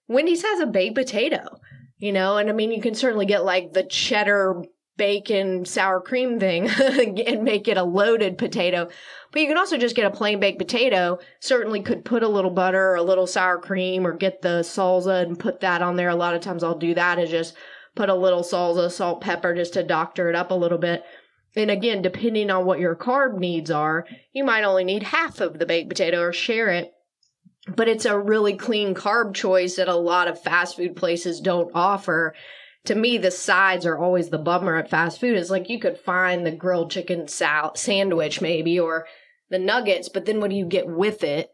Wendy's 0.08 0.42
has 0.42 0.60
a 0.60 0.66
baked 0.66 0.94
potato, 0.94 1.60
you 1.98 2.12
know, 2.12 2.38
and 2.38 2.48
I 2.48 2.52
mean, 2.52 2.72
you 2.72 2.80
can 2.80 2.94
certainly 2.94 3.26
get 3.26 3.44
like 3.44 3.72
the 3.72 3.82
cheddar 3.82 4.62
bacon 5.00 5.64
sour 5.64 5.98
cream 5.98 6.38
thing 6.38 6.68
and 6.78 7.42
make 7.42 7.66
it 7.68 7.78
a 7.78 7.82
loaded 7.82 8.36
potato. 8.36 8.86
But 9.32 9.40
you 9.40 9.48
can 9.48 9.56
also 9.56 9.78
just 9.78 9.96
get 9.96 10.04
a 10.04 10.14
plain 10.14 10.40
baked 10.40 10.58
potato. 10.58 11.20
Certainly 11.40 11.84
could 11.84 12.04
put 12.04 12.22
a 12.22 12.28
little 12.28 12.50
butter 12.50 12.90
or 12.90 12.96
a 12.96 13.02
little 13.02 13.26
sour 13.26 13.56
cream 13.56 14.06
or 14.06 14.12
get 14.12 14.42
the 14.42 14.60
salsa 14.60 15.22
and 15.22 15.38
put 15.38 15.60
that 15.60 15.80
on 15.80 15.96
there. 15.96 16.10
A 16.10 16.14
lot 16.14 16.34
of 16.34 16.42
times 16.42 16.62
I'll 16.62 16.76
do 16.76 16.92
that 16.92 17.18
is 17.18 17.30
just 17.30 17.54
put 17.94 18.10
a 18.10 18.14
little 18.14 18.42
salsa, 18.42 18.90
salt, 18.90 19.22
pepper 19.22 19.54
just 19.54 19.72
to 19.72 19.82
doctor 19.82 20.28
it 20.28 20.36
up 20.36 20.50
a 20.50 20.54
little 20.54 20.76
bit. 20.76 21.02
And 21.56 21.70
again, 21.70 22.02
depending 22.02 22.50
on 22.50 22.66
what 22.66 22.78
your 22.78 22.94
carb 22.94 23.38
needs 23.38 23.70
are, 23.70 24.06
you 24.34 24.44
might 24.44 24.64
only 24.64 24.84
need 24.84 25.04
half 25.04 25.40
of 25.40 25.58
the 25.58 25.64
baked 25.64 25.88
potato 25.88 26.20
or 26.20 26.34
share 26.34 26.68
it. 26.68 26.92
But 27.74 27.88
it's 27.88 28.04
a 28.04 28.18
really 28.18 28.54
clean 28.54 28.94
carb 28.94 29.32
choice 29.32 29.76
that 29.76 29.88
a 29.88 29.96
lot 29.96 30.28
of 30.28 30.42
fast 30.42 30.76
food 30.76 30.94
places 30.94 31.40
don't 31.40 31.70
offer. 31.74 32.34
To 32.86 32.94
me, 32.94 33.18
the 33.18 33.30
sides 33.30 33.84
are 33.84 33.98
always 33.98 34.30
the 34.30 34.38
bummer 34.38 34.76
at 34.76 34.88
fast 34.88 35.20
food. 35.20 35.36
It's 35.36 35.50
like 35.50 35.68
you 35.68 35.78
could 35.78 35.98
find 35.98 36.46
the 36.46 36.50
grilled 36.50 36.90
chicken 36.90 37.28
sal- 37.28 37.74
sandwich 37.74 38.40
maybe 38.40 38.80
or 38.80 39.06
the 39.50 39.58
nuggets, 39.58 40.08
but 40.08 40.24
then 40.24 40.40
what 40.40 40.50
do 40.50 40.56
you 40.56 40.64
get 40.64 40.86
with 40.86 41.22
it? 41.22 41.50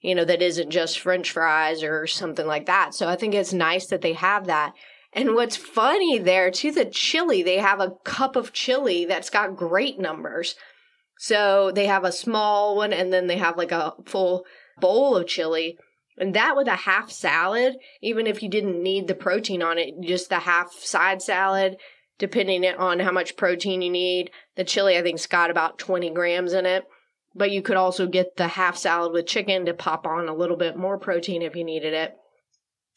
You 0.00 0.14
know, 0.14 0.24
that 0.24 0.42
isn't 0.42 0.70
just 0.70 0.98
french 0.98 1.30
fries 1.30 1.82
or 1.82 2.06
something 2.06 2.46
like 2.46 2.66
that. 2.66 2.94
So 2.94 3.08
I 3.08 3.16
think 3.16 3.34
it's 3.34 3.52
nice 3.52 3.86
that 3.86 4.00
they 4.00 4.14
have 4.14 4.46
that. 4.46 4.72
And 5.12 5.34
what's 5.34 5.56
funny 5.56 6.18
there 6.18 6.50
too, 6.50 6.72
the 6.72 6.86
chili, 6.86 7.42
they 7.42 7.58
have 7.58 7.80
a 7.80 7.92
cup 8.04 8.34
of 8.34 8.52
chili 8.52 9.04
that's 9.04 9.30
got 9.30 9.56
great 9.56 9.98
numbers. 9.98 10.54
So 11.18 11.70
they 11.70 11.86
have 11.86 12.04
a 12.04 12.12
small 12.12 12.76
one 12.76 12.92
and 12.92 13.12
then 13.12 13.26
they 13.26 13.36
have 13.36 13.58
like 13.58 13.72
a 13.72 13.94
full 14.06 14.44
bowl 14.80 15.16
of 15.16 15.28
chili. 15.28 15.78
And 16.18 16.34
that 16.34 16.56
with 16.56 16.68
a 16.68 16.76
half 16.76 17.10
salad, 17.10 17.76
even 18.02 18.26
if 18.26 18.42
you 18.42 18.48
didn't 18.48 18.82
need 18.82 19.08
the 19.08 19.14
protein 19.14 19.62
on 19.62 19.78
it, 19.78 19.94
just 20.02 20.28
the 20.28 20.40
half 20.40 20.72
side 20.72 21.22
salad, 21.22 21.76
depending 22.18 22.64
on 22.66 23.00
how 23.00 23.12
much 23.12 23.36
protein 23.36 23.82
you 23.82 23.90
need. 23.90 24.30
The 24.56 24.64
chili, 24.64 24.96
I 24.96 25.02
think's 25.02 25.26
got 25.26 25.50
about 25.50 25.78
20 25.78 26.10
grams 26.10 26.52
in 26.52 26.66
it. 26.66 26.84
But 27.34 27.50
you 27.50 27.62
could 27.62 27.78
also 27.78 28.06
get 28.06 28.36
the 28.36 28.46
half 28.48 28.76
salad 28.76 29.12
with 29.12 29.26
chicken 29.26 29.64
to 29.64 29.72
pop 29.72 30.06
on 30.06 30.28
a 30.28 30.34
little 30.34 30.56
bit 30.56 30.76
more 30.76 30.98
protein 30.98 31.40
if 31.40 31.56
you 31.56 31.64
needed 31.64 31.94
it. 31.94 32.14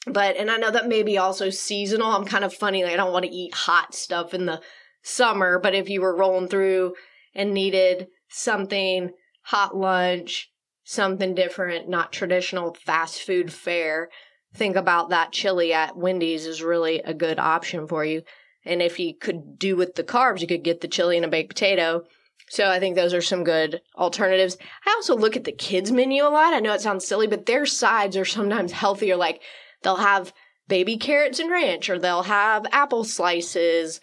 But, 0.08 0.36
and 0.36 0.52
I 0.52 0.58
know 0.58 0.72
that 0.72 0.88
may 0.88 1.04
be 1.04 1.18
also 1.18 1.50
seasonal. 1.50 2.12
I'm 2.12 2.26
kind 2.26 2.44
of 2.44 2.54
funny. 2.54 2.84
Like, 2.84 2.94
I 2.94 2.98
don't 2.98 3.14
want 3.14 3.26
to 3.26 3.32
eat 3.32 3.54
hot 3.54 3.96
stuff 3.96 4.34
in 4.34 4.46
the 4.46 4.62
summer, 5.02 5.58
but 5.58 5.74
if 5.74 5.90
you 5.90 6.02
were 6.02 6.16
rolling 6.16 6.50
through 6.50 6.96
and 7.34 7.54
needed 7.54 8.08
something 8.28 9.12
hot 9.42 9.76
lunch, 9.76 10.52
something 10.86 11.36
different, 11.36 11.90
not 11.90 12.14
traditional 12.14 12.74
fast 12.74 13.22
food 13.24 13.52
fare, 13.52 14.10
think 14.54 14.78
about 14.78 15.10
that 15.10 15.34
chili 15.34 15.74
at 15.74 15.98
Wendy's 15.98 16.46
is 16.46 16.64
really 16.64 17.02
a 17.02 17.14
good 17.14 17.40
option 17.40 17.88
for 17.88 18.06
you. 18.06 18.22
And 18.64 18.82
if 18.82 18.98
you 18.98 19.14
could 19.14 19.60
do 19.60 19.76
with 19.76 19.96
the 19.96 20.04
carbs, 20.04 20.40
you 20.40 20.48
could 20.48 20.64
get 20.64 20.80
the 20.80 20.88
chili 20.88 21.18
and 21.18 21.26
a 21.26 21.28
baked 21.28 21.50
potato. 21.50 22.04
So 22.48 22.70
I 22.70 22.80
think 22.80 22.96
those 22.96 23.14
are 23.14 23.22
some 23.22 23.44
good 23.44 23.82
alternatives. 23.98 24.58
I 24.86 24.92
also 24.92 25.18
look 25.18 25.36
at 25.36 25.44
the 25.44 25.52
kids 25.52 25.92
menu 25.92 26.24
a 26.24 26.30
lot. 26.30 26.54
I 26.54 26.60
know 26.62 26.74
it 26.74 26.82
sounds 26.82 27.06
silly, 27.06 27.28
but 27.28 27.46
their 27.46 27.66
sides 27.66 28.16
are 28.16 28.24
sometimes 28.24 28.72
healthier. 28.72 29.18
Like 29.18 29.42
They'll 29.86 29.98
have 29.98 30.34
baby 30.68 30.98
carrots 30.98 31.40
and 31.40 31.52
ranch, 31.52 31.92
or 31.92 32.00
they'll 32.00 32.24
have 32.24 32.66
apple 32.72 33.04
slices. 33.04 34.02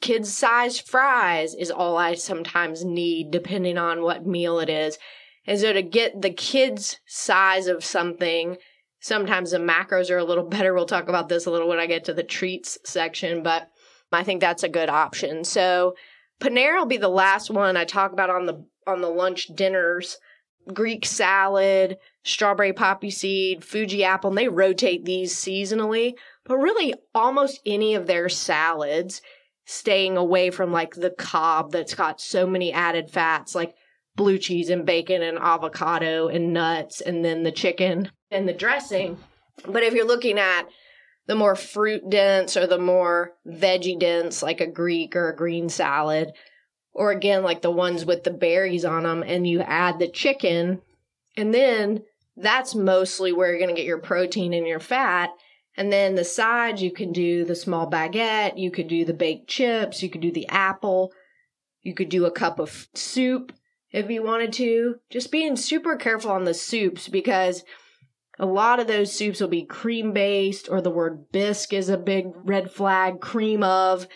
Kids 0.00 0.32
size 0.32 0.78
fries 0.78 1.56
is 1.56 1.72
all 1.72 1.96
I 1.96 2.14
sometimes 2.14 2.84
need, 2.84 3.32
depending 3.32 3.76
on 3.76 4.02
what 4.02 4.24
meal 4.24 4.60
it 4.60 4.70
is. 4.70 4.96
And 5.48 5.58
so 5.58 5.72
to 5.72 5.80
get 5.80 6.20
the 6.20 6.30
kids' 6.30 7.00
size 7.06 7.68
of 7.68 7.82
something, 7.82 8.58
sometimes 9.00 9.50
the 9.50 9.56
macros 9.56 10.10
are 10.10 10.18
a 10.18 10.24
little 10.24 10.44
better. 10.48 10.74
We'll 10.74 10.84
talk 10.84 11.08
about 11.08 11.30
this 11.30 11.46
a 11.46 11.50
little 11.50 11.68
when 11.68 11.80
I 11.80 11.86
get 11.86 12.04
to 12.04 12.12
the 12.12 12.22
treats 12.22 12.76
section, 12.84 13.42
but 13.42 13.70
I 14.12 14.24
think 14.24 14.42
that's 14.42 14.62
a 14.62 14.68
good 14.68 14.90
option. 14.90 15.44
So 15.44 15.94
Panera 16.38 16.78
will 16.78 16.86
be 16.86 16.98
the 16.98 17.08
last 17.08 17.50
one 17.50 17.78
I 17.78 17.86
talk 17.86 18.12
about 18.12 18.28
on 18.28 18.44
the 18.44 18.64
on 18.86 19.00
the 19.00 19.08
lunch 19.08 19.46
dinners. 19.54 20.18
Greek 20.74 21.06
salad, 21.06 21.96
strawberry 22.24 22.74
poppy 22.74 23.10
seed, 23.10 23.64
Fuji 23.64 24.04
apple, 24.04 24.28
and 24.28 24.36
they 24.36 24.48
rotate 24.48 25.06
these 25.06 25.34
seasonally. 25.34 26.12
But 26.44 26.58
really, 26.58 26.92
almost 27.14 27.60
any 27.64 27.94
of 27.94 28.06
their 28.06 28.28
salads, 28.28 29.22
staying 29.64 30.18
away 30.18 30.50
from 30.50 30.72
like 30.72 30.94
the 30.94 31.10
Cobb 31.10 31.72
that's 31.72 31.94
got 31.94 32.20
so 32.20 32.46
many 32.46 32.70
added 32.70 33.10
fats, 33.10 33.54
like 33.54 33.74
blue 34.18 34.36
cheese 34.36 34.68
and 34.68 34.84
bacon 34.84 35.22
and 35.22 35.38
avocado 35.38 36.28
and 36.28 36.52
nuts, 36.52 37.00
and 37.00 37.24
then 37.24 37.44
the 37.44 37.52
chicken 37.52 38.10
and 38.30 38.46
the 38.46 38.52
dressing. 38.52 39.16
But 39.66 39.84
if 39.84 39.94
you're 39.94 40.06
looking 40.06 40.38
at 40.38 40.64
the 41.26 41.34
more 41.34 41.54
fruit 41.54 42.10
dense 42.10 42.56
or 42.56 42.66
the 42.66 42.78
more 42.78 43.32
veggie 43.46 43.98
dense, 43.98 44.42
like 44.42 44.60
a 44.60 44.66
Greek 44.66 45.16
or 45.16 45.30
a 45.30 45.36
green 45.36 45.70
salad, 45.70 46.32
or 46.92 47.12
again, 47.12 47.42
like 47.42 47.62
the 47.62 47.70
ones 47.70 48.04
with 48.04 48.24
the 48.24 48.30
berries 48.30 48.84
on 48.84 49.04
them, 49.04 49.22
and 49.22 49.46
you 49.46 49.60
add 49.60 49.98
the 49.98 50.08
chicken, 50.08 50.82
and 51.36 51.54
then 51.54 52.02
that's 52.36 52.74
mostly 52.74 53.32
where 53.32 53.50
you're 53.50 53.58
going 53.58 53.74
to 53.74 53.80
get 53.80 53.86
your 53.86 53.98
protein 53.98 54.52
and 54.52 54.66
your 54.66 54.80
fat. 54.80 55.30
And 55.76 55.92
then 55.92 56.16
the 56.16 56.24
sides, 56.24 56.82
you 56.82 56.90
can 56.90 57.12
do 57.12 57.44
the 57.44 57.54
small 57.54 57.88
baguette, 57.88 58.58
you 58.58 58.72
could 58.72 58.88
do 58.88 59.04
the 59.04 59.14
baked 59.14 59.48
chips, 59.48 60.02
you 60.02 60.10
could 60.10 60.20
do 60.20 60.32
the 60.32 60.48
apple, 60.48 61.12
you 61.82 61.94
could 61.94 62.08
do 62.08 62.26
a 62.26 62.32
cup 62.32 62.58
of 62.58 62.88
soup 62.94 63.52
if 63.92 64.10
you 64.10 64.22
wanted 64.22 64.52
to. 64.54 64.96
Just 65.10 65.32
being 65.32 65.56
super 65.56 65.96
careful 65.96 66.30
on 66.30 66.44
the 66.44 66.54
soups 66.54 67.08
because 67.08 67.64
a 68.38 68.46
lot 68.46 68.80
of 68.80 68.86
those 68.86 69.12
soups 69.12 69.40
will 69.40 69.48
be 69.48 69.64
cream 69.64 70.12
based, 70.12 70.68
or 70.70 70.80
the 70.80 70.90
word 70.90 71.30
bisque 71.32 71.72
is 71.72 71.88
a 71.88 71.98
big 71.98 72.26
red 72.44 72.70
flag. 72.70 73.20
Cream 73.20 73.62
of 73.62 74.06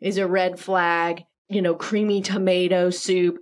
is 0.00 0.18
a 0.18 0.26
red 0.26 0.58
flag. 0.60 1.24
You 1.48 1.62
know, 1.62 1.74
creamy 1.74 2.22
tomato 2.22 2.90
soup. 2.90 3.38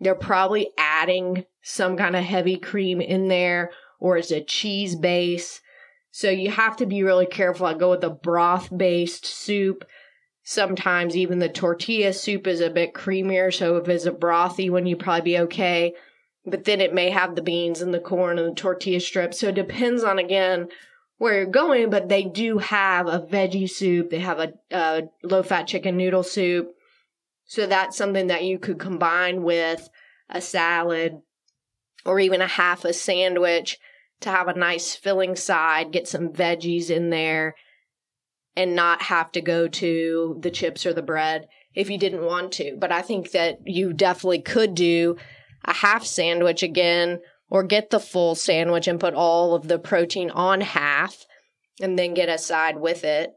They're 0.00 0.14
probably 0.14 0.70
adding 0.76 1.44
some 1.62 1.96
kind 1.96 2.16
of 2.16 2.24
heavy 2.24 2.56
cream 2.56 3.00
in 3.00 3.28
there, 3.28 3.70
or 4.00 4.18
it's 4.18 4.32
a 4.32 4.42
cheese 4.42 4.96
base. 4.96 5.60
So 6.10 6.28
you 6.28 6.50
have 6.50 6.76
to 6.76 6.86
be 6.86 7.02
really 7.02 7.26
careful. 7.26 7.66
I 7.66 7.74
go 7.74 7.90
with 7.90 8.04
a 8.04 8.10
broth 8.10 8.68
based 8.76 9.24
soup. 9.24 9.84
Sometimes 10.44 11.16
even 11.16 11.38
the 11.40 11.48
tortilla 11.48 12.12
soup 12.12 12.46
is 12.46 12.60
a 12.60 12.70
bit 12.70 12.94
creamier. 12.94 13.52
So 13.52 13.76
if 13.76 13.88
it's 13.88 14.06
a 14.06 14.12
brothy 14.12 14.70
one, 14.70 14.86
you 14.86 14.96
probably 14.96 15.32
be 15.32 15.38
okay 15.40 15.94
but 16.46 16.64
then 16.64 16.80
it 16.80 16.92
may 16.92 17.10
have 17.10 17.34
the 17.34 17.42
beans 17.42 17.80
and 17.80 17.92
the 17.92 18.00
corn 18.00 18.38
and 18.38 18.50
the 18.50 18.54
tortilla 18.54 19.00
strips. 19.00 19.40
So 19.40 19.48
it 19.48 19.54
depends 19.54 20.04
on 20.04 20.18
again 20.18 20.68
where 21.16 21.34
you're 21.34 21.46
going, 21.46 21.90
but 21.90 22.08
they 22.08 22.24
do 22.24 22.58
have 22.58 23.06
a 23.06 23.20
veggie 23.20 23.70
soup. 23.70 24.10
They 24.10 24.18
have 24.18 24.38
a, 24.38 24.52
a 24.70 25.02
low 25.22 25.42
fat 25.42 25.66
chicken 25.66 25.96
noodle 25.96 26.22
soup. 26.22 26.74
So 27.46 27.66
that's 27.66 27.96
something 27.96 28.26
that 28.26 28.44
you 28.44 28.58
could 28.58 28.78
combine 28.78 29.42
with 29.42 29.88
a 30.28 30.40
salad 30.40 31.20
or 32.04 32.20
even 32.20 32.42
a 32.42 32.46
half 32.46 32.84
a 32.84 32.92
sandwich 32.92 33.78
to 34.20 34.28
have 34.30 34.48
a 34.48 34.58
nice 34.58 34.94
filling 34.94 35.36
side, 35.36 35.92
get 35.92 36.08
some 36.08 36.30
veggies 36.30 36.90
in 36.90 37.10
there 37.10 37.54
and 38.56 38.74
not 38.74 39.02
have 39.02 39.32
to 39.32 39.40
go 39.40 39.68
to 39.68 40.38
the 40.40 40.50
chips 40.50 40.86
or 40.86 40.92
the 40.92 41.02
bread 41.02 41.48
if 41.74 41.90
you 41.90 41.98
didn't 41.98 42.24
want 42.24 42.52
to. 42.52 42.76
But 42.78 42.92
I 42.92 43.02
think 43.02 43.32
that 43.32 43.58
you 43.64 43.92
definitely 43.92 44.42
could 44.42 44.74
do 44.74 45.16
a 45.64 45.72
half 45.72 46.04
sandwich 46.04 46.62
again, 46.62 47.20
or 47.48 47.62
get 47.62 47.90
the 47.90 48.00
full 48.00 48.34
sandwich 48.34 48.88
and 48.88 49.00
put 49.00 49.14
all 49.14 49.54
of 49.54 49.68
the 49.68 49.78
protein 49.78 50.30
on 50.30 50.60
half 50.60 51.24
and 51.80 51.98
then 51.98 52.14
get 52.14 52.28
a 52.28 52.38
side 52.38 52.78
with 52.78 53.04
it. 53.04 53.30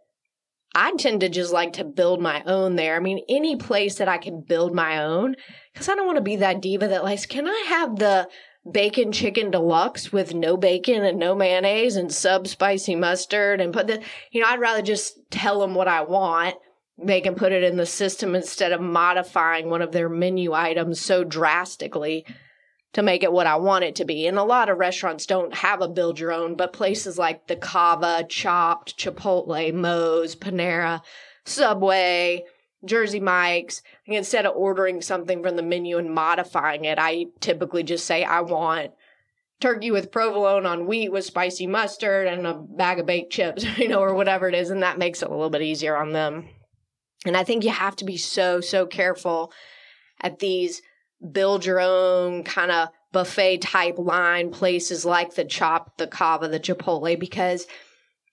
I 0.75 0.93
tend 0.95 1.21
to 1.21 1.29
just 1.29 1.53
like 1.53 1.73
to 1.73 1.83
build 1.83 2.21
my 2.21 2.43
own 2.45 2.75
there. 2.75 2.95
I 2.95 2.99
mean, 2.99 3.23
any 3.29 3.55
place 3.55 3.95
that 3.95 4.07
I 4.07 4.17
can 4.17 4.41
build 4.41 4.73
my 4.73 5.03
own, 5.03 5.35
because 5.73 5.89
I 5.89 5.95
don't 5.95 6.05
want 6.05 6.17
to 6.17 6.23
be 6.23 6.35
that 6.37 6.61
diva 6.61 6.87
that 6.87 7.03
likes, 7.03 7.25
can 7.25 7.47
I 7.47 7.65
have 7.69 7.97
the 7.97 8.27
bacon 8.71 9.11
chicken 9.11 9.51
deluxe 9.51 10.11
with 10.11 10.33
no 10.33 10.57
bacon 10.57 11.03
and 11.03 11.19
no 11.19 11.33
mayonnaise 11.33 11.95
and 11.95 12.13
sub 12.13 12.47
spicy 12.47 12.95
mustard 12.95 13.61
and 13.61 13.73
put 13.73 13.87
the, 13.87 14.01
you 14.31 14.41
know, 14.41 14.47
I'd 14.47 14.59
rather 14.59 14.81
just 14.81 15.19
tell 15.29 15.59
them 15.59 15.75
what 15.75 15.87
I 15.87 16.01
want 16.01 16.55
they 16.97 17.21
can 17.21 17.35
put 17.35 17.51
it 17.51 17.63
in 17.63 17.77
the 17.77 17.85
system 17.85 18.35
instead 18.35 18.71
of 18.71 18.81
modifying 18.81 19.69
one 19.69 19.81
of 19.81 19.91
their 19.91 20.09
menu 20.09 20.53
items 20.53 20.99
so 20.99 21.23
drastically 21.23 22.25
to 22.93 23.03
make 23.03 23.21
it 23.21 23.31
what 23.31 23.45
I 23.45 23.57
want 23.57 23.83
it 23.83 23.95
to 23.97 24.05
be. 24.05 24.25
And 24.25 24.37
a 24.37 24.43
lot 24.43 24.69
of 24.69 24.79
restaurants 24.79 25.27
don't 25.27 25.53
have 25.53 25.81
a 25.81 25.87
build 25.87 26.19
your 26.19 26.31
own, 26.31 26.55
but 26.55 26.73
places 26.73 27.17
like 27.17 27.47
the 27.47 27.55
Cava, 27.55 28.25
Chopt, 28.27 28.97
Chipotle, 28.97 29.73
Moe's, 29.73 30.35
Panera, 30.35 31.01
Subway, 31.45 32.43
Jersey 32.85 33.19
Mike's, 33.19 33.81
instead 34.05 34.45
of 34.45 34.55
ordering 34.55 35.01
something 35.01 35.41
from 35.41 35.55
the 35.55 35.63
menu 35.63 35.97
and 35.97 36.13
modifying 36.13 36.85
it, 36.85 36.99
I 36.99 37.27
typically 37.39 37.83
just 37.83 38.05
say, 38.05 38.23
I 38.23 38.41
want 38.41 38.91
turkey 39.59 39.89
with 39.89 40.11
provolone 40.11 40.65
on 40.65 40.85
wheat 40.85 41.11
with 41.11 41.25
spicy 41.25 41.65
mustard 41.65 42.27
and 42.27 42.45
a 42.45 42.53
bag 42.53 42.99
of 42.99 43.05
baked 43.05 43.31
chips, 43.31 43.65
you 43.77 43.87
know, 43.87 43.99
or 43.99 44.13
whatever 44.13 44.47
it 44.47 44.55
is. 44.55 44.69
And 44.69 44.83
that 44.83 44.99
makes 44.99 45.21
it 45.21 45.29
a 45.29 45.31
little 45.31 45.49
bit 45.49 45.61
easier 45.61 45.97
on 45.97 46.13
them. 46.13 46.49
And 47.25 47.35
I 47.35 47.43
think 47.43 47.63
you 47.63 47.71
have 47.71 47.95
to 47.97 48.05
be 48.05 48.17
so, 48.17 48.61
so 48.61 48.85
careful 48.85 49.51
at 50.21 50.39
these 50.39 50.81
build 51.31 51.65
your 51.65 51.79
own 51.79 52.43
kind 52.43 52.71
of 52.71 52.89
buffet 53.11 53.57
type 53.57 53.97
line 53.97 54.51
places 54.51 55.03
like 55.03 55.33
the 55.33 55.45
Chop, 55.45 55.97
the 55.97 56.07
Cava, 56.07 56.47
the 56.47 56.59
Chipotle, 56.59 57.19
because 57.19 57.65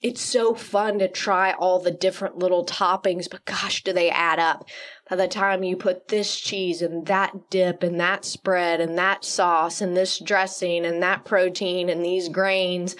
it's 0.04 0.20
so 0.20 0.54
fun 0.54 0.98
to 0.98 1.08
try 1.08 1.52
all 1.52 1.78
the 1.78 1.90
different 1.90 2.36
little 2.36 2.66
toppings, 2.66 3.26
but 3.28 3.46
gosh, 3.46 3.82
do 3.82 3.90
they 3.90 4.10
add 4.10 4.38
up. 4.38 4.68
By 5.08 5.16
the 5.16 5.26
time 5.26 5.64
you 5.64 5.78
put 5.78 6.08
this 6.08 6.38
cheese 6.38 6.82
and 6.82 7.06
that 7.06 7.48
dip 7.48 7.82
and 7.82 7.98
that 8.00 8.26
spread 8.26 8.82
and 8.82 8.98
that 8.98 9.24
sauce 9.24 9.80
and 9.80 9.96
this 9.96 10.18
dressing 10.18 10.84
and 10.84 11.02
that 11.02 11.24
protein 11.24 11.88
and 11.88 12.04
these 12.04 12.28
grains, 12.28 12.96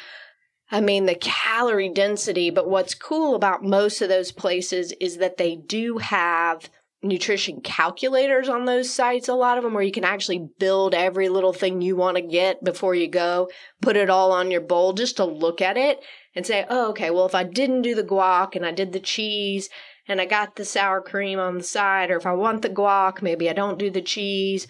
I 0.71 0.81
mean, 0.81 1.05
the 1.05 1.15
calorie 1.15 1.93
density, 1.93 2.49
but 2.49 2.71
what's 2.71 2.95
cool 2.95 3.35
about 3.35 3.63
most 3.63 4.01
of 4.01 4.09
those 4.09 4.33
places 4.33 4.95
is 4.99 5.19
that 5.19 5.37
they 5.37 5.57
do 5.57 5.99
have 5.99 6.71
nutrition 7.03 7.61
calculators 7.61 8.49
on 8.49 8.65
those 8.65 8.91
sites, 8.91 9.29
a 9.29 9.35
lot 9.35 9.59
of 9.59 9.63
them, 9.63 9.75
where 9.75 9.83
you 9.83 9.93
can 9.93 10.05
actually 10.05 10.49
build 10.59 10.95
every 10.95 11.29
little 11.29 11.53
thing 11.53 11.83
you 11.83 11.97
want 11.97 12.17
to 12.17 12.23
get 12.23 12.65
before 12.65 12.95
you 12.95 13.09
go, 13.09 13.51
put 13.83 13.95
it 13.95 14.09
all 14.09 14.33
on 14.33 14.51
your 14.51 14.63
bowl 14.63 14.95
just 14.95 15.19
to 15.19 15.25
look 15.27 15.61
at 15.61 15.77
it 15.77 16.01
and 16.35 16.47
say, 16.47 16.67
oh, 16.69 16.91
okay, 16.91 17.11
well, 17.11 17.27
if 17.27 17.35
I 17.35 17.45
didn't 17.45 17.83
do 17.83 17.95
the 17.95 18.05
guac 18.05 18.57
and 18.57 18.67
I 18.67 18.73
did 18.73 18.93
the 18.93 19.01
cheese 19.01 19.69
and 20.09 20.21
I 20.21 20.27
got 20.27 20.57
the 20.57 20.65
sour 20.65 21.01
cream 21.01 21.39
on 21.39 21.59
the 21.59 21.65
side, 21.65 22.11
or 22.11 22.17
if 22.17 22.27
I 22.27 22.33
want 22.33 22.63
the 22.63 22.69
guac, 22.69 23.23
maybe 23.23 23.49
I 23.49 23.53
don't 23.53 23.79
do 23.79 23.91
the 23.91 24.03
cheese. 24.03 24.67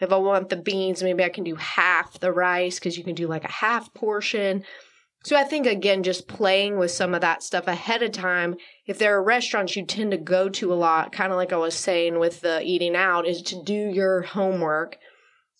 If 0.00 0.12
I 0.12 0.16
want 0.16 0.48
the 0.48 0.56
beans, 0.56 1.02
maybe 1.02 1.22
I 1.22 1.28
can 1.28 1.44
do 1.44 1.54
half 1.54 2.18
the 2.18 2.32
rice 2.32 2.78
because 2.78 2.98
you 2.98 3.04
can 3.04 3.14
do 3.14 3.28
like 3.28 3.44
a 3.44 3.50
half 3.50 3.94
portion. 3.94 4.64
So 5.24 5.36
I 5.36 5.44
think 5.44 5.66
again, 5.66 6.02
just 6.02 6.28
playing 6.28 6.78
with 6.78 6.90
some 6.90 7.14
of 7.14 7.22
that 7.22 7.42
stuff 7.42 7.66
ahead 7.66 8.02
of 8.02 8.12
time. 8.12 8.56
If 8.86 8.98
there 8.98 9.16
are 9.16 9.22
restaurants 9.22 9.74
you 9.74 9.86
tend 9.86 10.10
to 10.10 10.18
go 10.18 10.50
to 10.50 10.72
a 10.72 10.74
lot, 10.74 11.12
kind 11.12 11.32
of 11.32 11.38
like 11.38 11.52
I 11.52 11.56
was 11.56 11.74
saying 11.74 12.18
with 12.18 12.42
the 12.42 12.60
eating 12.62 12.94
out, 12.94 13.26
is 13.26 13.40
to 13.42 13.62
do 13.62 13.72
your 13.72 14.22
homework, 14.22 14.98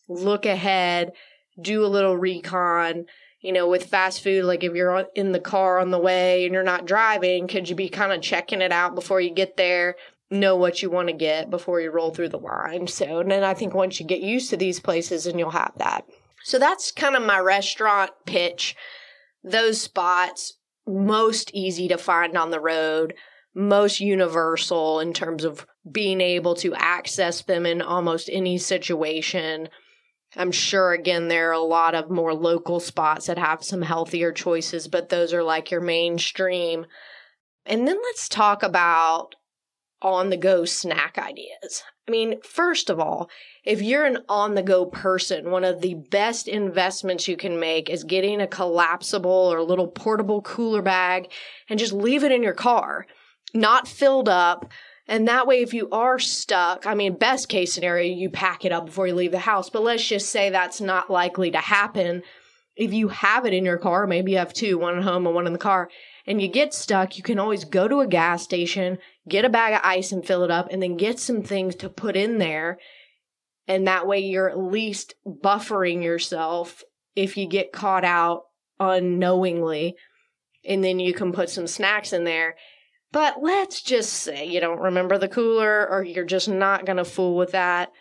look 0.07 0.45
ahead, 0.45 1.13
do 1.59 1.85
a 1.85 1.87
little 1.87 2.17
recon. 2.17 3.07
You 3.45 3.53
know, 3.53 3.69
with 3.69 3.85
fast 3.85 4.23
food, 4.23 4.47
like 4.47 4.65
if 4.65 4.73
you're 4.73 5.05
in 5.15 5.33
the 5.33 5.39
car 5.39 5.79
on 5.79 5.91
the 5.91 5.99
way 5.99 6.47
and 6.47 6.55
you're 6.55 6.63
not 6.63 6.87
driving, 6.87 7.47
could 7.47 7.69
you 7.69 7.77
be 7.77 7.91
kind 7.91 8.11
of 8.11 8.23
checking 8.23 8.63
it 8.63 8.73
out 8.73 8.95
before 8.95 9.21
you 9.21 9.35
get 9.35 9.59
there? 9.59 9.97
Know 10.31 10.57
what 10.57 10.81
you 10.81 10.89
want 10.89 11.09
to 11.09 11.15
get 11.15 11.51
before 11.51 11.79
you 11.79 11.91
roll 11.91 12.11
through 12.11 12.31
the 12.31 12.39
line. 12.39 12.87
So, 12.87 13.19
and 13.19 13.31
then 13.31 13.45
I 13.45 13.53
think 13.53 13.75
once 13.75 14.01
you 14.01 14.07
get 14.07 14.23
used 14.23 14.49
to 14.49 14.57
these 14.57 14.81
places, 14.81 15.27
and 15.27 15.39
you'll 15.39 15.51
have 15.51 15.75
that. 15.77 16.07
So 16.43 16.59
that's 16.59 16.91
kind 16.91 17.17
of 17.17 17.23
my 17.23 17.39
restaurant 17.39 18.13
pitch 18.25 18.75
those 19.45 19.79
spots 19.79 20.55
most 20.87 21.51
easy 21.53 21.87
to 21.89 21.99
find 21.99 22.39
on 22.39 22.51
the 22.51 22.61
road, 22.61 23.13
most 23.55 24.01
universal 24.01 25.01
in 25.01 25.13
terms 25.13 25.45
of 25.45 25.67
being 25.93 26.23
able 26.23 26.55
to 26.55 26.75
access 26.75 27.43
them 27.43 27.67
in 27.67 27.83
almost 27.83 28.31
any 28.33 28.57
situation. 28.57 29.69
I'm 30.37 30.53
sure 30.53 30.93
again 30.93 31.29
there 31.29 31.51
are 31.51 31.53
a 31.53 31.61
lot 31.61 31.95
of 31.95 32.11
more 32.11 32.35
local 32.35 32.81
spots 32.81 33.27
that 33.27 33.39
have 33.39 33.63
some 33.63 33.83
healthier 33.83 34.33
choices, 34.33 34.89
but 34.89 35.09
those 35.09 35.33
are 35.33 35.43
like 35.43 35.71
your 35.71 35.81
mainstream. 35.81 36.87
And 37.67 37.87
then 37.87 37.97
let's 38.03 38.29
talk 38.29 38.63
about 38.63 39.35
on 40.03 40.31
the 40.31 40.37
go 40.37 40.65
snack 40.65 41.19
ideas. 41.19 41.83
I 42.07 42.11
mean, 42.11 42.41
first 42.43 42.91
of 42.91 43.01
all, 43.01 43.31
if 43.65 43.81
you're 43.81 44.05
an 44.05 44.19
on 44.29 44.55
the 44.55 44.63
go 44.63 44.85
person, 44.85 45.51
one 45.51 45.65
of 45.65 45.81
the 45.81 45.95
best 45.95 46.47
investments 46.47 47.27
you 47.27 47.37
can 47.39 47.59
make 47.59 47.89
is 47.89 48.05
getting 48.05 48.43
a 48.43 48.47
collapsible 48.47 49.31
or 49.31 49.63
little 49.63 49.89
portable 49.89 50.43
cooler 50.43 50.83
bag 50.83 51.33
and 51.71 51.79
just 51.79 51.95
leave 51.95 52.23
it 52.23 52.33
in 52.33 52.43
your 52.43 52.53
car, 52.53 53.07
not 53.55 53.89
filled 53.89 54.29
up. 54.29 54.71
And 55.07 55.29
that 55.29 55.47
way, 55.47 55.61
if 55.61 55.75
you 55.75 55.89
are 55.91 56.19
stuck, 56.19 56.87
I 56.87 56.95
mean, 56.95 57.19
best 57.19 57.49
case 57.49 57.75
scenario, 57.75 58.15
you 58.15 58.31
pack 58.31 58.65
it 58.65 58.73
up 58.73 58.87
before 58.87 59.07
you 59.07 59.15
leave 59.15 59.33
the 59.33 59.39
house. 59.39 59.69
But 59.69 59.83
let's 59.83 60.07
just 60.07 60.31
say 60.31 60.49
that's 60.49 60.81
not 60.81 61.11
likely 61.11 61.51
to 61.51 61.59
happen. 61.59 62.23
If 62.75 62.93
you 62.93 63.09
have 63.09 63.45
it 63.45 63.53
in 63.53 63.65
your 63.65 63.79
car, 63.79 64.07
maybe 64.07 64.33
you 64.33 64.39
have 64.39 64.53
two, 64.53 64.79
one 64.79 64.97
at 64.97 65.05
home 65.05 65.27
and 65.27 65.35
one 65.35 65.47
in 65.47 65.53
the 65.53 65.59
car, 65.59 65.91
and 66.27 66.41
you 66.41 66.49
get 66.49 66.73
stuck, 66.73 67.17
you 67.17 67.23
can 67.23 67.39
always 67.39 67.65
go 67.65 67.87
to 67.87 68.01
a 68.01 68.07
gas 68.07 68.43
station, 68.43 68.99
get 69.29 69.45
a 69.45 69.51
bag 69.51 69.75
of 69.75 69.81
ice 69.85 70.11
and 70.11 70.27
fill 70.27 70.43
it 70.43 70.51
up, 70.51 70.69
and 70.71 70.83
then 70.83 70.97
get 70.97 71.21
some 71.21 71.43
things 71.43 71.77
to 71.77 71.89
put 71.89 72.17
in 72.17 72.39
there. 72.39 72.79
And 73.69 73.87
that 73.87 74.07
way 74.07 74.21
you're 74.21 74.51
at 74.51 74.59
least 74.59 75.15
buffering 75.27 76.03
yourself 76.03 76.83
if 77.15 77.37
you 77.37 77.47
get 77.47 77.73
caught 77.73 78.05
out 78.05 78.45
unknowingly. 78.81 79.97
And 80.65 80.83
then 80.83 80.99
you 80.99 81.13
can 81.13 81.33
put 81.33 81.51
some 81.51 81.67
snacks 81.67 82.13
in 82.13 82.25
there. 82.25 82.57
But 83.15 83.41
let's 83.41 83.81
just 83.81 84.13
say 84.13 84.45
you 84.45 84.59
don't 84.59 84.81
remember 84.81 85.19
the 85.19 85.29
cooler 85.29 85.89
or 85.89 86.03
you're 86.03 86.25
just 86.25 86.49
not 86.49 86.85
going 86.85 86.97
to 86.97 87.05
fool 87.05 87.37
with 87.37 87.53
that. 87.53 87.93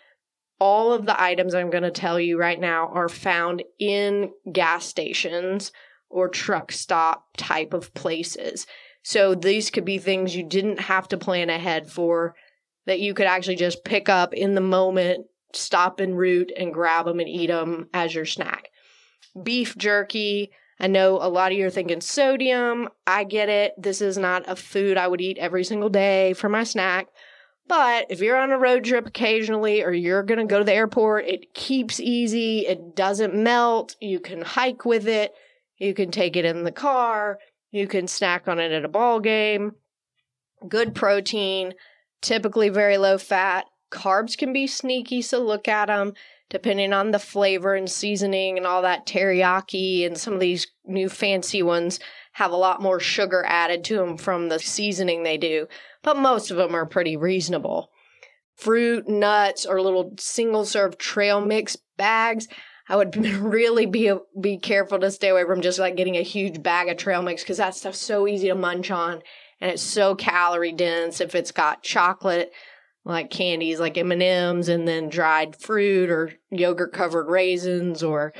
All 0.58 0.92
of 0.92 1.06
the 1.06 1.20
items 1.22 1.54
I'm 1.54 1.70
going 1.70 1.84
to 1.84 1.92
tell 1.92 2.18
you 2.18 2.36
right 2.36 2.58
now 2.58 2.88
are 2.88 3.08
found 3.08 3.62
in 3.78 4.32
gas 4.52 4.84
stations 4.86 5.70
or 6.10 6.28
truck 6.28 6.72
stop 6.72 7.28
type 7.36 7.72
of 7.74 7.94
places. 7.94 8.66
So 9.04 9.36
these 9.36 9.70
could 9.70 9.84
be 9.84 9.98
things 9.98 10.34
you 10.34 10.42
didn't 10.42 10.80
have 10.80 11.06
to 11.08 11.16
plan 11.16 11.48
ahead 11.48 11.88
for 11.88 12.34
that 12.86 12.98
you 12.98 13.14
could 13.14 13.26
actually 13.26 13.54
just 13.54 13.84
pick 13.84 14.08
up 14.08 14.34
in 14.34 14.56
the 14.56 14.60
moment, 14.60 15.26
stop 15.52 16.00
en 16.00 16.16
route 16.16 16.50
and 16.56 16.74
grab 16.74 17.06
them 17.06 17.20
and 17.20 17.28
eat 17.28 17.46
them 17.46 17.88
as 17.94 18.16
your 18.16 18.26
snack. 18.26 18.68
Beef 19.40 19.78
jerky. 19.78 20.50
I 20.80 20.86
know 20.88 21.18
a 21.20 21.28
lot 21.28 21.52
of 21.52 21.58
you 21.58 21.66
are 21.66 21.70
thinking 21.70 22.00
sodium. 22.00 22.88
I 23.06 23.24
get 23.24 23.48
it. 23.48 23.74
This 23.78 24.00
is 24.00 24.18
not 24.18 24.48
a 24.48 24.56
food 24.56 24.96
I 24.96 25.08
would 25.08 25.20
eat 25.20 25.38
every 25.38 25.64
single 25.64 25.88
day 25.88 26.32
for 26.32 26.48
my 26.48 26.64
snack. 26.64 27.08
But 27.66 28.06
if 28.10 28.20
you're 28.20 28.36
on 28.36 28.52
a 28.52 28.58
road 28.58 28.84
trip 28.84 29.06
occasionally 29.06 29.82
or 29.82 29.92
you're 29.92 30.22
going 30.22 30.40
to 30.40 30.44
go 30.44 30.58
to 30.58 30.64
the 30.64 30.74
airport, 30.74 31.26
it 31.26 31.54
keeps 31.54 31.98
easy. 32.00 32.66
It 32.66 32.94
doesn't 32.94 33.34
melt. 33.34 33.96
You 34.00 34.20
can 34.20 34.42
hike 34.42 34.84
with 34.84 35.08
it. 35.08 35.32
You 35.78 35.94
can 35.94 36.10
take 36.10 36.36
it 36.36 36.44
in 36.44 36.64
the 36.64 36.72
car. 36.72 37.38
You 37.70 37.86
can 37.86 38.06
snack 38.06 38.48
on 38.48 38.60
it 38.60 38.70
at 38.70 38.84
a 38.84 38.88
ball 38.88 39.18
game. 39.20 39.72
Good 40.68 40.94
protein, 40.94 41.74
typically 42.20 42.68
very 42.68 42.98
low 42.98 43.18
fat. 43.18 43.66
Carbs 43.90 44.36
can 44.36 44.52
be 44.52 44.66
sneaky, 44.66 45.22
so 45.22 45.42
look 45.42 45.68
at 45.68 45.86
them 45.86 46.14
depending 46.54 46.92
on 46.92 47.10
the 47.10 47.18
flavor 47.18 47.74
and 47.74 47.90
seasoning 47.90 48.56
and 48.56 48.64
all 48.64 48.82
that 48.82 49.06
teriyaki 49.06 50.06
and 50.06 50.16
some 50.16 50.32
of 50.32 50.38
these 50.38 50.68
new 50.86 51.08
fancy 51.08 51.64
ones 51.64 51.98
have 52.30 52.52
a 52.52 52.56
lot 52.56 52.80
more 52.80 53.00
sugar 53.00 53.44
added 53.48 53.82
to 53.82 53.96
them 53.96 54.16
from 54.16 54.48
the 54.48 54.60
seasoning 54.60 55.24
they 55.24 55.36
do 55.36 55.66
but 56.04 56.16
most 56.18 56.52
of 56.52 56.56
them 56.56 56.76
are 56.76 56.86
pretty 56.86 57.16
reasonable. 57.16 57.90
Fruit, 58.54 59.08
nuts, 59.08 59.66
or 59.66 59.80
little 59.80 60.12
single 60.20 60.64
serve 60.64 60.96
trail 60.96 61.40
mix 61.40 61.76
bags. 61.96 62.46
I 62.88 62.94
would 62.94 63.16
really 63.40 63.86
be 63.86 64.12
be 64.40 64.58
careful 64.58 65.00
to 65.00 65.10
stay 65.10 65.30
away 65.30 65.44
from 65.44 65.62
just 65.62 65.80
like 65.80 65.96
getting 65.96 66.16
a 66.16 66.22
huge 66.22 66.62
bag 66.62 66.88
of 66.88 66.98
trail 66.98 67.22
mix 67.22 67.42
because 67.42 67.56
that 67.56 67.74
stuff's 67.74 67.98
so 67.98 68.28
easy 68.28 68.48
to 68.48 68.54
munch 68.54 68.92
on 68.92 69.22
and 69.60 69.72
it's 69.72 69.82
so 69.82 70.14
calorie 70.14 70.72
dense. 70.72 71.20
If 71.20 71.34
it's 71.34 71.50
got 71.50 71.82
chocolate, 71.82 72.52
like 73.04 73.30
candies 73.30 73.80
like 73.80 73.98
M&Ms 73.98 74.68
and 74.68 74.88
then 74.88 75.08
dried 75.08 75.56
fruit 75.56 76.10
or 76.10 76.32
yogurt 76.50 76.92
covered 76.92 77.28
raisins 77.28 78.02
or 78.02 78.32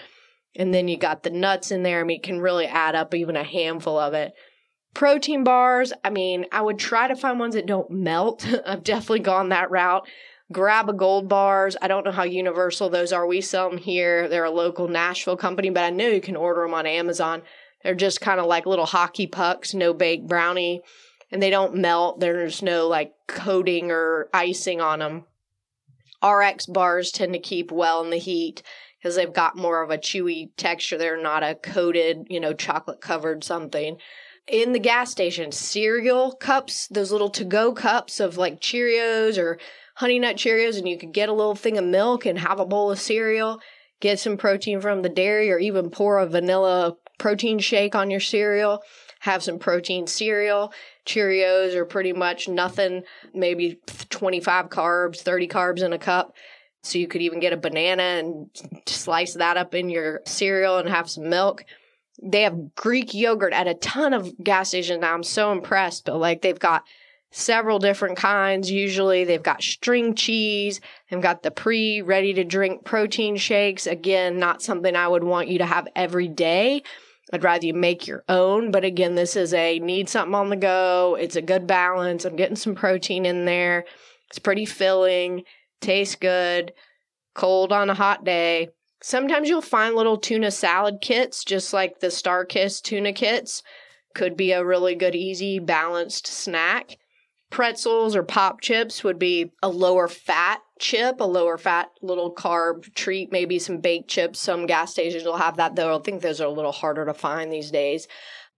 and 0.57 0.72
then 0.72 0.88
you 0.88 0.96
got 0.96 1.22
the 1.22 1.31
nuts 1.31 1.70
in 1.72 1.83
there. 1.83 2.00
I 2.00 2.05
mean, 2.05 2.18
it 2.18 2.22
can 2.22 2.40
really 2.40 2.66
add 2.66 2.94
up 2.94 3.14
even 3.14 3.37
a 3.37 3.42
handful 3.42 3.98
of 3.98 4.14
it. 4.14 4.33
Protein 4.94 5.42
bars, 5.42 5.92
I 6.05 6.11
mean, 6.11 6.46
I 6.53 6.62
would 6.62 6.79
try 6.79 7.09
to 7.09 7.16
find 7.16 7.40
ones 7.40 7.57
that 7.57 7.66
don't 7.66 7.90
melt. 7.90 8.46
I've 8.66 8.85
definitely 8.85 9.20
gone 9.20 9.48
that 9.48 9.70
route. 9.70 10.07
Grab 10.53 10.88
a 10.88 10.92
gold 10.92 11.29
bars. 11.29 11.77
I 11.83 11.88
don't 11.88 12.05
know 12.05 12.12
how 12.12 12.22
universal 12.22 12.88
those 12.88 13.12
are. 13.12 13.27
We 13.27 13.40
sell 13.40 13.68
them 13.68 13.79
here. 13.79 14.29
They're 14.29 14.44
a 14.44 14.50
local 14.50 14.87
Nashville 14.87 15.37
company, 15.37 15.70
but 15.70 15.83
I 15.83 15.90
know 15.90 16.07
you 16.07 16.20
can 16.20 16.37
order 16.37 16.62
them 16.62 16.74
on 16.74 16.87
Amazon. 16.87 17.42
They're 17.83 17.94
just 17.94 18.20
kind 18.20 18.38
of 18.38 18.46
like 18.46 18.66
little 18.66 18.87
hockey 18.87 19.27
pucks, 19.27 19.74
no 19.74 19.92
bake 19.92 20.29
brownie, 20.29 20.83
and 21.31 21.43
they 21.43 21.51
don't 21.51 21.77
melt. 21.77 22.21
There's 22.21 22.63
no 22.63 22.89
like 22.89 23.15
coating 23.27 23.91
or 23.91 24.29
icing 24.33 24.81
on 24.81 24.99
them. 25.01 25.25
RX 26.23 26.67
bars 26.67 27.11
tend 27.11 27.33
to 27.35 27.39
keep 27.39 27.71
well 27.71 28.03
in 28.03 28.11
the 28.11 28.17
heat 28.17 28.63
because 28.99 29.17
they've 29.17 29.33
got 29.33 29.57
more 29.57 29.83
of 29.83 29.91
a 29.91 29.99
chewy 29.99 30.51
texture. 30.57 30.97
They're 30.97 31.21
not 31.21 31.43
a 31.43 31.55
coated, 31.55 32.27
you 32.31 32.41
know, 32.41 32.55
chocolate 32.55 33.01
covered 33.01 33.45
something 33.45 33.99
in 34.47 34.73
the 34.73 34.79
gas 34.79 35.11
station 35.11 35.53
cereal 35.53 36.33
cups, 36.33 36.87
those 36.89 37.13
little 37.13 37.31
to 37.31 37.45
go 37.45 37.73
cups 37.73 38.21
of 38.21 38.37
like 38.37 38.61
Cheerios 38.61 39.39
or 39.39 39.59
Honey 39.97 40.19
Nut 40.19 40.37
Cheerios, 40.37 40.77
and 40.77 40.89
you 40.89 40.99
could 40.99 41.13
get 41.13 41.29
a 41.29 41.33
little 41.33 41.55
thing 41.55 41.79
of 41.79 41.85
milk 41.85 42.27
and 42.27 42.39
have 42.39 42.61
a 42.61 42.67
bowl 42.67 42.91
of 42.91 42.99
cereal, 42.99 43.61
get 44.01 44.19
some 44.19 44.37
protein 44.37 44.81
from 44.81 45.03
the 45.03 45.09
dairy, 45.09 45.51
or 45.51 45.59
even 45.59 45.91
pour 45.91 46.19
a 46.19 46.27
vanilla 46.27 46.97
protein 47.19 47.59
shake 47.59 47.95
on 47.95 48.11
your 48.11 48.21
cereal. 48.21 48.83
Have 49.25 49.43
some 49.43 49.59
protein 49.59 50.07
cereal. 50.07 50.73
Cheerios 51.05 51.75
are 51.75 51.85
pretty 51.85 52.13
much 52.13 52.49
nothing, 52.49 53.03
maybe 53.35 53.79
25 54.11 54.69
carbs, 54.69 55.21
30 55.21 55.49
carbs 55.49 55.83
in 55.83 55.93
a 55.93 55.99
cup. 55.99 56.35
So 56.83 56.99
you 56.99 57.09
could 57.09 57.23
even 57.23 57.41
get 57.41 57.53
a 57.53 57.59
banana 57.59 58.03
and 58.03 58.51
slice 58.87 59.35
that 59.35 59.57
up 59.57 59.75
in 59.75 59.91
your 59.91 60.21
cereal 60.27 60.79
and 60.79 60.89
have 60.89 61.11
some 61.11 61.29
milk 61.29 61.65
they 62.23 62.43
have 62.43 62.75
Greek 62.75 63.15
yogurt 63.15 63.53
at 63.53 63.67
a 63.67 63.75
ton 63.75 64.13
of 64.13 64.33
gas 64.43 64.69
stations 64.69 65.01
now. 65.01 65.15
I'm 65.15 65.23
so 65.23 65.53
impressed. 65.53 66.05
But 66.05 66.19
like 66.19 66.43
they've 66.43 66.59
got 66.59 66.85
several 67.31 67.79
different 67.79 68.17
kinds. 68.17 68.71
Usually 68.71 69.25
they've 69.25 69.43
got 69.43 69.63
string 69.63 70.15
cheese. 70.15 70.81
They've 71.11 71.21
got 71.21 71.43
the 71.43 71.51
pre 71.51 72.03
ready 72.03 72.35
to 72.35 72.45
drink 72.45 72.85
protein 72.85 73.37
shakes. 73.37 73.87
Again, 73.87 74.39
not 74.39 74.63
something 74.63 74.95
I 74.95 75.09
would 75.09 75.25
want 75.25 75.49
you 75.49 75.59
to 75.59 75.67
have 75.67 75.89
every 75.97 76.29
day. 76.29 76.83
I'd 77.33 77.45
rather 77.45 77.67
you 77.67 77.75
make 77.75 78.07
your 78.07 78.25
own. 78.29 78.71
But 78.71 78.85
again, 78.85 79.15
this 79.15 79.37
is 79.37 79.55
a 79.55 79.79
need 79.79 80.09
something 80.09 80.35
on 80.35 80.51
the 80.51 80.57
go. 80.57 81.17
It's 81.19 81.37
a 81.37 81.43
good 81.43 81.67
balance. 81.67 82.25
I'm 82.25 82.37
getting 82.37 82.57
some 82.57 82.75
protein 82.75 83.27
in 83.27 83.45
there. 83.45 83.85
It's 84.29 84.39
pretty 84.39 84.67
filling, 84.67 85.45
tastes 85.81 86.17
good, 86.17 86.73
cold 87.35 87.73
on 87.73 87.91
a 87.91 87.95
hot 87.95 88.25
day. 88.25 88.69
Sometimes 89.03 89.49
you'll 89.49 89.61
find 89.61 89.95
little 89.95 90.17
tuna 90.17 90.51
salad 90.51 90.99
kits, 91.01 91.45
just 91.45 91.73
like 91.73 92.01
the 92.01 92.07
Starkist 92.07 92.83
tuna 92.83 93.13
kits. 93.13 93.63
Could 94.15 94.37
be 94.37 94.53
a 94.53 94.65
really 94.65 94.95
good, 94.95 95.15
easy, 95.15 95.59
balanced 95.59 96.27
snack. 96.27 96.99
Pretzels 97.55 98.17
or 98.17 98.25
pop 98.25 98.61
chips 98.61 99.05
would 99.05 99.17
be 99.17 99.53
a 99.62 99.69
lower 99.69 100.09
fat 100.09 100.61
chip, 100.81 101.21
a 101.21 101.25
lower 101.25 101.57
fat 101.57 101.88
little 102.03 102.35
carb 102.35 102.93
treat, 102.97 103.31
maybe 103.31 103.61
some 103.61 103.79
baked 103.79 104.11
chips. 104.11 104.40
Some 104.40 104.67
gas 104.67 104.90
stations 104.90 105.23
will 105.23 105.37
have 105.37 105.57
that, 105.59 105.77
though. 105.77 105.97
I 105.97 106.03
think 106.03 106.21
those 106.21 106.40
are 106.40 106.49
a 106.49 106.51
little 106.51 106.73
harder 106.73 107.07
to 107.07 107.14
find 107.14 107.53
these 107.53 107.71
days. 107.71 108.09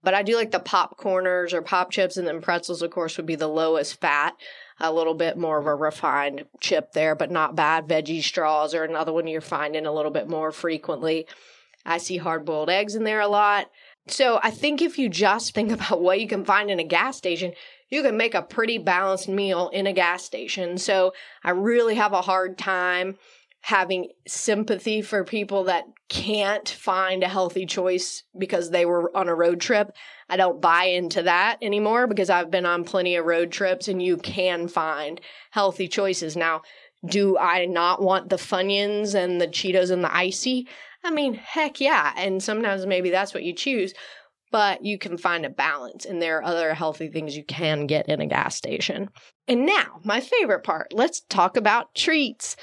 But 0.03 0.15
I 0.15 0.23
do 0.23 0.35
like 0.35 0.51
the 0.51 0.61
popcorners 0.61 1.53
or 1.53 1.61
pop 1.61 1.91
chips, 1.91 2.17
and 2.17 2.27
then 2.27 2.41
pretzels, 2.41 2.81
of 2.81 2.91
course, 2.91 3.19
would 3.19 3.27
be 3.27 3.35
the 3.35 3.49
lowest 3.49 4.01
fat 4.01 4.33
a 4.81 4.91
little 4.91 5.13
bit 5.13 5.37
more 5.37 5.59
of 5.59 5.67
a 5.67 5.75
refined 5.75 6.47
chip 6.61 6.93
there, 6.93 7.15
but 7.15 7.31
not 7.31 7.55
bad. 7.55 7.87
Veggie 7.87 8.23
straws 8.23 8.75
are 8.75 8.85
another 8.85 9.13
one 9.13 9.27
you're 9.27 9.43
finding 9.43 9.85
a 9.85 9.93
little 9.93 10.11
bit 10.11 10.27
more 10.27 10.53
frequently. 10.53 11.27
I 11.85 11.99
see 11.99 12.17
hard 12.17 12.47
boiled 12.47 12.71
eggs 12.71 12.95
in 12.95 13.05
there 13.05 13.21
a 13.21 13.29
lot. 13.29 13.71
So 14.09 14.41
I 14.43 14.51
think 14.53 14.81
if 14.81 14.99
you 14.99 15.11
just 15.11 15.55
think 15.55 15.71
about 15.73 16.01
what 16.01 16.19
you 16.19 16.29
can 16.29 16.47
find 16.47 16.71
in 16.71 16.81
a 16.81 16.85
gas 16.85 17.19
station, 17.19 17.53
you 17.91 18.03
can 18.03 18.17
make 18.17 18.35
a 18.35 18.43
pretty 18.43 18.79
balanced 18.79 19.29
meal 19.29 19.69
in 19.69 19.87
a 19.87 19.93
gas 19.93 20.25
station. 20.25 20.79
So 20.79 21.13
I 21.45 21.51
really 21.51 21.95
have 21.95 22.13
a 22.13 22.23
hard 22.23 22.59
time 22.59 23.17
having 23.63 24.09
sympathy 24.29 25.03
for 25.03 25.25
people 25.25 25.65
that 25.65 25.85
can't 26.09 26.69
find 26.69 27.25
a 27.25 27.29
healthy 27.29 27.67
choice 27.67 28.23
because 28.39 28.71
they 28.71 28.87
were 28.87 29.15
on 29.17 29.29
a 29.29 29.35
road 29.35 29.61
trip. 29.61 29.91
I 30.29 30.37
don't 30.37 30.61
buy 30.61 30.85
into 30.85 31.25
that 31.25 31.59
anymore 31.61 32.07
because 32.07 32.31
I've 32.31 32.51
been 32.51 32.67
on 32.67 32.85
plenty 32.85 33.17
of 33.17 33.27
road 33.27 33.51
trips 33.51 33.89
and 33.89 34.01
you 34.01 34.19
can 34.19 34.69
find 34.69 35.21
healthy 35.51 35.89
choices. 35.89 36.37
Now, 36.37 36.63
do 37.05 37.37
I 37.39 37.67
not 37.67 38.01
want 38.01 38.29
the 38.29 38.37
Funyuns 38.37 39.15
and 39.15 39.41
the 39.41 39.49
Cheetos 39.49 39.91
and 39.91 40.05
the 40.05 40.15
ICEE? 40.15 40.69
I 41.03 41.11
mean, 41.11 41.35
heck 41.35 41.81
yeah. 41.81 42.13
And 42.17 42.43
sometimes 42.43 42.87
maybe 42.87 43.11
that's 43.11 43.35
what 43.35 43.43
you 43.43 43.53
choose, 43.53 43.95
but 44.57 44.83
you 44.83 44.97
can 44.97 45.19
find 45.19 45.45
a 45.45 45.51
balance 45.51 46.07
and 46.07 46.23
there 46.23 46.39
are 46.39 46.45
other 46.45 46.73
healthy 46.73 47.09
things 47.09 47.37
you 47.37 47.45
can 47.45 47.87
get 47.87 48.09
in 48.09 48.23
a 48.23 48.27
gas 48.27 48.57
station. 48.57 49.11
And 49.47 49.67
now, 49.67 50.01
my 50.03 50.21
favorite 50.21 50.65
part 50.65 50.95
let's 50.95 51.21
talk 51.21 51.59
about 51.59 51.95
treats 51.95 52.57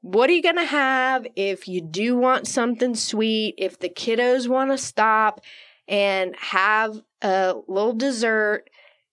what 0.00 0.28
are 0.28 0.32
you 0.32 0.42
going 0.42 0.56
to 0.56 0.64
have 0.64 1.28
if 1.36 1.68
you 1.68 1.82
do 1.82 2.16
want 2.16 2.48
something 2.48 2.96
sweet, 2.96 3.54
if 3.58 3.78
the 3.78 3.88
kiddos 3.88 4.48
want 4.48 4.72
to 4.72 4.78
stop 4.78 5.40
and 5.86 6.34
have 6.36 7.00
a 7.22 7.54
little 7.68 7.92
dessert 7.92 8.68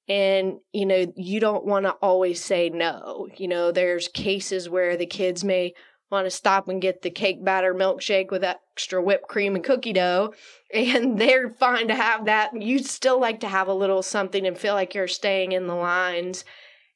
and 0.08 0.58
you 0.74 0.88
know 0.88 1.14
you 1.16 1.40
don't 1.40 1.66
want 1.66 1.86
to 1.86 1.92
always 2.02 2.44
say 2.44 2.70
no 2.70 3.28
you 3.38 3.48
know 3.48 3.72
there's 3.72 4.08
cases 4.08 4.68
where 4.68 4.98
the 4.98 5.06
kids 5.06 5.44
may 5.44 5.76
want 6.10 6.26
to 6.26 6.32
stop 6.32 6.68
and 6.68 6.82
get 6.82 7.02
the 7.02 7.10
cake 7.10 7.44
batter 7.44 7.74
milkshake 7.74 8.32
with 8.32 8.44
extra 8.44 9.02
whipped 9.02 9.28
cream 9.28 9.56
and 9.56 9.64
cookie 9.64 9.94
dough 9.94 10.34
and 10.74 11.20
they're 11.20 11.50
fine 11.50 11.88
to 11.88 11.96
have 11.96 12.26
that 12.26 12.60
you'd 12.62 12.86
still 12.86 13.20
like 13.20 13.42
to 13.42 13.48
have 13.48 13.68
a 13.68 13.74
little 13.74 14.02
something 14.02 14.46
and 14.48 14.58
feel 14.58 14.74
like 14.74 14.94
you're 14.96 15.08
staying 15.08 15.52
in 15.52 15.68
the 15.68 15.76
lines 15.76 16.46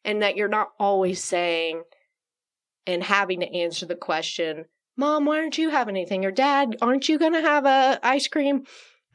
and 0.03 0.21
that 0.21 0.35
you're 0.35 0.47
not 0.47 0.69
always 0.79 1.23
saying 1.23 1.83
and 2.87 3.03
having 3.03 3.39
to 3.41 3.55
answer 3.55 3.85
the 3.85 3.95
question, 3.95 4.65
Mom, 4.97 5.25
why 5.25 5.39
aren't 5.39 5.57
you 5.57 5.69
having 5.69 5.95
anything? 5.95 6.25
Or 6.25 6.31
Dad, 6.31 6.75
aren't 6.81 7.07
you 7.07 7.17
going 7.17 7.33
to 7.33 7.41
have 7.41 7.65
a 7.65 7.99
ice 8.03 8.27
cream? 8.27 8.65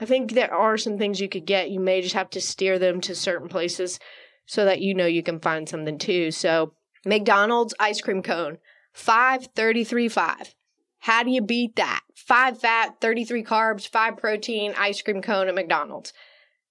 I 0.00 0.04
think 0.04 0.32
there 0.32 0.52
are 0.52 0.76
some 0.76 0.98
things 0.98 1.20
you 1.20 1.28
could 1.28 1.46
get. 1.46 1.70
You 1.70 1.80
may 1.80 2.02
just 2.02 2.14
have 2.14 2.30
to 2.30 2.40
steer 2.40 2.78
them 2.78 3.00
to 3.02 3.14
certain 3.14 3.48
places 3.48 3.98
so 4.46 4.64
that 4.64 4.80
you 4.80 4.94
know 4.94 5.06
you 5.06 5.22
can 5.22 5.40
find 5.40 5.68
something 5.68 5.98
too. 5.98 6.30
So, 6.30 6.74
McDonald's 7.04 7.74
ice 7.78 8.00
cream 8.00 8.22
cone, 8.22 8.58
five 8.96 9.46
thirty-three 9.54 10.08
five. 10.08 10.54
How 10.98 11.22
do 11.22 11.30
you 11.30 11.42
beat 11.42 11.76
that? 11.76 12.00
Five 12.16 12.58
fat, 12.58 12.96
33 13.00 13.44
carbs, 13.44 13.86
five 13.86 14.16
protein 14.16 14.74
ice 14.76 15.00
cream 15.02 15.22
cone 15.22 15.46
at 15.46 15.54
McDonald's 15.54 16.12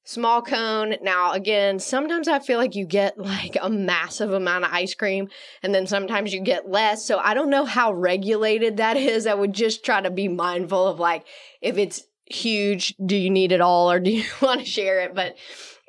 small 0.06 0.42
cone. 0.42 0.96
Now, 1.02 1.34
again, 1.34 1.80
sometimes 1.80 2.28
I 2.28 2.40
feel 2.40 2.58
like 2.58 2.76
you 2.76 2.86
get 2.86 3.18
like 3.18 3.58
a 3.62 3.70
massive 3.70 4.32
amount 4.32 4.64
of 4.64 4.72
ice 4.72 4.94
cream 4.94 5.30
and 5.62 5.76
then 5.76 5.88
sometimes 5.88 6.34
you 6.34 6.40
get 6.40 6.70
less. 6.70 7.06
So 7.06 7.18
I 7.18 7.34
don't 7.34 7.50
know 7.50 7.66
how 7.66 7.92
regulated 7.92 8.78
that 8.78 8.96
is. 8.96 9.28
I 9.28 9.34
would 9.34 9.54
just 9.54 9.84
try 9.84 10.00
to 10.00 10.12
be 10.12 10.28
mindful 10.28 10.88
of 10.88 11.00
like 11.00 11.26
if 11.62 11.78
it's 11.78 12.04
huge, 12.26 12.96
do 13.04 13.18
you 13.18 13.30
need 13.30 13.52
it 13.52 13.62
all 13.62 13.92
or 13.92 14.00
do 14.00 14.12
you 14.12 14.24
want 14.42 14.62
to 14.62 14.66
share 14.66 15.02
it? 15.02 15.14
But 15.14 15.36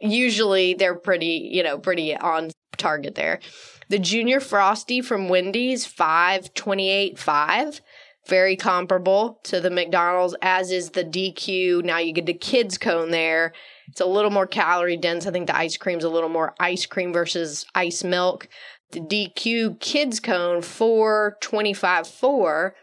usually 0.01 0.75
they're 0.75 0.97
pretty, 0.97 1.51
you 1.53 1.63
know, 1.63 1.79
pretty 1.79 2.17
on 2.17 2.51
target 2.77 3.15
there. 3.15 3.41
The 3.89 3.99
Junior 3.99 4.41
Frosty 4.41 5.01
from 5.01 5.29
Wendy's, 5.29 5.87
five 5.87 6.53
twenty 6.55 6.91
eight 6.91 7.19
five. 7.19 7.81
Very 8.29 8.57
comparable 8.57 9.39
to 9.45 9.61
the 9.61 9.71
McDonald's, 9.71 10.35
as 10.43 10.73
is 10.73 10.91
the 10.91 11.05
DQ. 11.05 11.85
Now 11.85 11.99
you 11.99 12.13
get 12.13 12.27
the 12.27 12.35
kids 12.35 12.77
cone 12.77 13.13
there. 13.13 13.53
It's 13.87 14.01
a 14.01 14.07
little 14.07 14.33
more 14.33 14.49
calorie 14.49 14.97
dense. 14.97 15.27
I 15.27 15.31
think 15.31 15.47
the 15.47 15.57
ice 15.57 15.77
cream's 15.77 16.03
a 16.03 16.09
little 16.09 16.29
more 16.29 16.53
ice 16.59 16.87
cream 16.87 17.13
versus 17.13 17.65
ice 17.77 18.03
milk. 18.03 18.49
The 18.91 19.01
DQ 19.01 19.79
kids 19.79 20.19
cone, 20.19 20.63
four 20.63 21.37
twenty 21.41 21.73
five 21.73 22.09
four, 22.09 22.75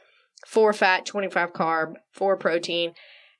four 0.48 0.72
fat, 0.72 1.06
25 1.06 1.52
carb, 1.52 1.96
four 2.12 2.38
protein. 2.38 2.94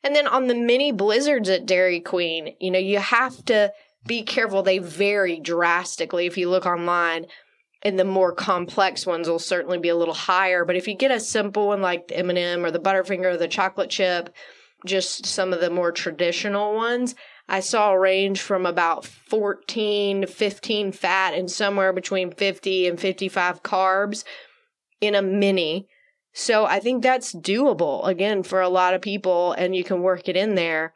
And 0.04 0.16
then 0.16 0.28
on 0.28 0.48
the 0.48 0.56
mini 0.56 0.92
blizzards 0.92 1.50
at 1.50 1.66
Dairy 1.66 2.02
Queen, 2.02 2.56
you 2.60 2.72
know, 2.72 2.80
you 2.80 3.00
have 3.00 3.46
to 3.46 3.72
be 4.06 4.24
careful. 4.24 4.64
They 4.64 4.80
vary 4.80 5.40
drastically 5.40 6.26
if 6.26 6.38
you 6.38 6.50
look 6.50 6.66
online. 6.66 7.28
And 7.82 8.00
the 8.00 8.06
more 8.06 8.32
complex 8.32 9.06
ones 9.06 9.28
will 9.28 9.40
certainly 9.40 9.78
be 9.78 9.90
a 9.90 9.96
little 9.96 10.14
higher. 10.14 10.64
But 10.64 10.78
if 10.78 10.88
you 10.88 10.96
get 10.96 11.12
a 11.12 11.20
simple 11.20 11.68
one 11.68 11.82
like 11.82 12.08
the 12.08 12.18
M&M 12.18 12.66
or 12.66 12.72
the 12.72 12.80
Butterfinger 12.80 13.34
or 13.34 13.38
the 13.38 13.48
chocolate 13.48 13.90
chip, 13.90 14.34
just 14.86 15.26
some 15.26 15.52
of 15.52 15.60
the 15.60 15.70
more 15.70 15.92
traditional 15.92 16.76
ones, 16.76 17.14
I 17.50 17.60
saw 17.60 17.92
a 17.92 18.00
range 18.00 18.42
from 18.42 18.66
about 18.66 19.06
14 19.06 20.22
to 20.22 20.28
15 20.28 20.92
fat 20.94 21.34
and 21.34 21.52
somewhere 21.52 21.92
between 21.92 22.32
50 22.32 22.88
and 22.88 23.00
55 23.00 23.64
carbs 23.64 24.24
in 25.02 25.14
a 25.14 25.22
mini. 25.22 25.88
So 26.34 26.66
I 26.66 26.80
think 26.80 27.04
that's 27.04 27.34
doable 27.34 28.08
again 28.08 28.44
for 28.44 28.62
a 28.62 28.70
lot 28.70 28.94
of 28.94 29.02
people 29.02 29.52
and 29.54 29.76
you 29.76 29.84
can 29.84 30.02
work 30.02 30.30
it 30.30 30.38
in 30.38 30.56
there. 30.56 30.94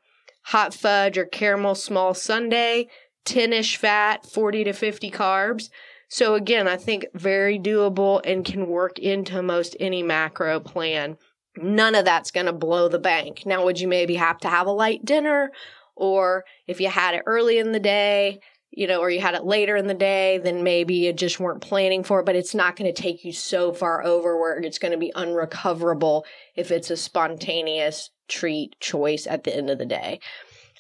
Hot 0.47 0.73
fudge 0.73 1.17
or 1.17 1.25
caramel 1.25 1.75
small 1.75 2.13
sundae, 2.13 2.86
10 3.25 3.51
ish 3.51 3.75
fat, 3.75 4.25
40 4.25 4.63
to 4.65 4.73
50 4.73 5.12
carbs. 5.12 5.69
So 6.07 6.36
again, 6.36 6.69
I 6.69 6.77
think 6.77 7.05
very 7.13 7.60
doable 7.60 8.21
and 8.23 8.45
can 8.45 8.67
work 8.67 8.97
into 8.97 9.41
most 9.41 9.75
any 9.79 10.03
macro 10.03 10.62
plan. 10.62 11.17
None 11.57 11.95
of 11.95 12.05
that's 12.05 12.31
going 12.31 12.45
to 12.45 12.53
blow 12.53 12.88
the 12.88 12.97
bank. 12.97 13.45
Now, 13.45 13.65
would 13.65 13.79
you 13.81 13.89
maybe 13.89 14.15
have 14.15 14.38
to 14.39 14.47
have 14.47 14.67
a 14.67 14.71
light 14.71 15.03
dinner? 15.03 15.51
Or 15.97 16.45
if 16.65 16.79
you 16.79 16.88
had 16.89 17.15
it 17.15 17.23
early 17.25 17.57
in 17.57 17.73
the 17.73 17.79
day, 17.79 18.39
you 18.71 18.88
know, 18.88 19.01
or 19.01 19.10
you 19.10 19.19
had 19.19 19.36
it 19.36 19.43
later 19.43 19.75
in 19.75 19.88
the 19.88 19.93
day, 19.93 20.38
then 20.38 20.63
maybe 20.63 20.95
you 20.95 21.12
just 21.12 21.41
weren't 21.41 21.62
planning 21.62 22.03
for 22.03 22.21
it, 22.21 22.25
but 22.25 22.36
it's 22.38 22.55
not 22.55 22.77
going 22.77 22.93
to 22.93 23.01
take 23.01 23.25
you 23.25 23.33
so 23.33 23.73
far 23.73 24.01
over 24.05 24.38
where 24.38 24.57
it's 24.60 24.79
going 24.79 24.91
to 24.93 24.97
be 24.97 25.13
unrecoverable 25.13 26.25
if 26.55 26.71
it's 26.71 26.89
a 26.89 26.95
spontaneous 26.95 28.12
treat 28.27 28.79
choice 28.79 29.27
at 29.27 29.43
the 29.43 29.55
end 29.55 29.69
of 29.69 29.77
the 29.77 29.85
day. 29.85 30.19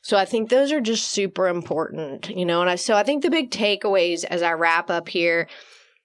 So 0.01 0.17
I 0.17 0.25
think 0.25 0.49
those 0.49 0.71
are 0.71 0.79
just 0.79 1.09
super 1.09 1.47
important, 1.47 2.29
you 2.29 2.45
know, 2.45 2.61
and 2.61 2.69
I, 2.69 2.75
so 2.75 2.95
I 2.95 3.03
think 3.03 3.23
the 3.23 3.29
big 3.29 3.51
takeaways 3.51 4.23
as 4.23 4.41
I 4.41 4.53
wrap 4.53 4.89
up 4.89 5.09
here 5.09 5.47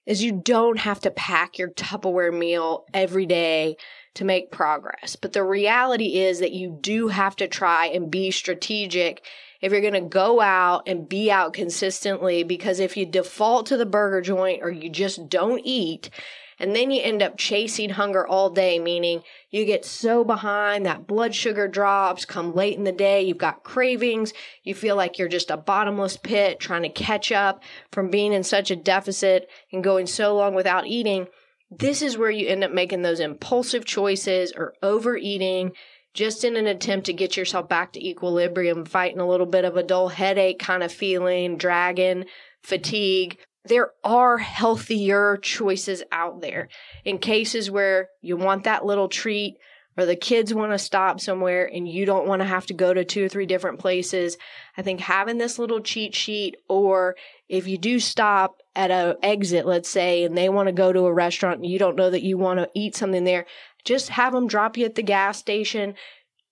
is 0.07 0.23
you 0.23 0.33
don't 0.33 0.79
have 0.79 1.01
to 1.01 1.11
pack 1.11 1.59
your 1.59 1.71
Tupperware 1.71 2.37
meal 2.37 2.85
every 2.93 3.27
day 3.27 3.77
to 4.15 4.25
make 4.25 4.51
progress. 4.51 5.17
But 5.17 5.33
the 5.33 5.45
reality 5.45 6.21
is 6.21 6.41
that 6.41 6.53
you 6.53 6.77
do 6.81 7.09
have 7.09 7.37
to 7.37 7.47
try 7.49 7.87
and 7.87 8.11
be 8.11 8.31
strategic 8.31 9.25
if 9.61 9.71
you're 9.71 9.81
going 9.81 9.95
to 9.95 10.01
go 10.01 10.41
out 10.41 10.83
and 10.87 11.09
be 11.09 11.31
out 11.31 11.53
consistently 11.53 12.43
because 12.43 12.81
if 12.81 12.97
you 12.97 13.07
default 13.07 13.67
to 13.67 13.77
the 13.77 13.87
burger 13.87 14.21
joint 14.21 14.63
or 14.63 14.71
you 14.71 14.91
just 14.91 15.29
don't 15.29 15.63
eat 15.65 16.11
and 16.59 16.77
then 16.77 16.91
you 16.91 17.01
end 17.03 17.23
up 17.23 17.39
chasing 17.39 17.91
hunger 17.91 18.27
all 18.27 18.51
day, 18.51 18.79
meaning 18.79 19.23
you 19.53 19.67
get 19.67 19.85
so 19.85 20.25
behind 20.25 20.87
that 20.87 21.07
blood 21.07 21.35
sugar 21.35 21.69
drops 21.69 22.25
come 22.25 22.55
late 22.55 22.79
in 22.79 22.85
the 22.85 22.91
day. 22.91 23.23
You've 23.23 23.37
got 23.37 23.63
cravings. 23.63 24.33
You 24.65 24.75
feel 24.75 24.97
like 24.97 25.19
you're 25.19 25.29
just 25.29 25.51
a 25.51 25.59
bottomless 25.59 26.17
pit 26.17 26.59
trying 26.59 26.83
to 26.83 26.89
catch 26.89 27.31
up 27.31 27.63
from 27.93 28.11
being 28.11 28.33
in 28.33 28.45
such 28.45 28.71
a 28.71 28.77
deficit 28.77 29.49
and 29.71 29.85
going 29.85 30.07
so 30.07 30.35
long 30.35 30.55
without 30.55 30.87
eating. 30.87 31.29
This 31.71 32.01
is 32.01 32.17
where 32.17 32.31
you 32.31 32.49
end 32.49 32.65
up 32.65 32.73
making 32.73 33.03
those 33.03 33.21
impulsive 33.21 33.85
choices 33.85 34.53
or 34.57 34.73
overeating 34.83 35.73
just 36.15 36.45
in 36.45 36.57
an 36.57 36.67
attempt 36.67 37.07
to 37.07 37.13
get 37.13 37.37
yourself 37.37 37.69
back 37.69 37.93
to 37.93 38.07
equilibrium, 38.07 38.87
fighting 38.87 39.21
a 39.21 39.29
little 39.29 39.47
bit 39.47 39.67
of 39.67 39.77
a 39.77 39.83
dull 39.83 40.09
headache 40.09 40.59
kind 40.59 40.83
of 40.83 40.93
feeling, 40.93 41.59
dragging, 41.59 42.25
fatigue 42.63 43.39
there 43.65 43.91
are 44.03 44.39
healthier 44.39 45.37
choices 45.37 46.03
out 46.11 46.41
there 46.41 46.69
in 47.05 47.19
cases 47.19 47.71
where 47.71 48.09
you 48.21 48.37
want 48.37 48.65
that 48.65 48.85
little 48.85 49.09
treat 49.09 49.57
or 49.97 50.07
the 50.07 50.17
kids 50.17 50.55
want 50.55 50.73
to 50.73 50.79
stop 50.79 51.21
somewhere 51.21 51.71
and 51.73 51.87
you 51.87 52.07
don't 52.07 52.27
want 52.27 52.41
to 52.41 52.49
have 52.49 52.67
to 52.67 52.75
go 52.75 52.95
to 52.95 53.05
two 53.05 53.27
or 53.27 53.29
three 53.29 53.47
different 53.47 53.79
places. 53.79 54.37
I 54.77 54.83
think 54.83 55.01
having 55.01 55.39
this 55.39 55.59
little 55.59 55.81
cheat 55.81 56.15
sheet 56.15 56.57
or 56.69 57.15
if 57.49 57.69
you 57.69 57.77
do 57.77 58.01
stop 58.01 58.57
at 58.75 58.91
a 58.91 59.17
exit, 59.23 59.67
let's 59.67 59.91
say, 59.91 60.25
and 60.25 60.37
they 60.37 60.49
want 60.49 60.69
to 60.69 60.73
go 60.73 60.93
to 60.93 61.07
a 61.07 61.13
restaurant 61.13 61.59
and 61.59 61.67
you 61.67 61.79
don't 61.79 61.97
know 61.97 62.11
that 62.11 62.23
you 62.23 62.39
want 62.39 62.59
to 62.59 62.71
eat 62.75 62.97
something 62.97 63.25
there, 63.25 63.45
just 63.85 64.09
have 64.09 64.33
them 64.33 64.49
drop 64.49 64.77
you 64.77 64.87
at 64.87 64.95
the 64.95 65.03
gas 65.03 65.39
station. 65.39 65.95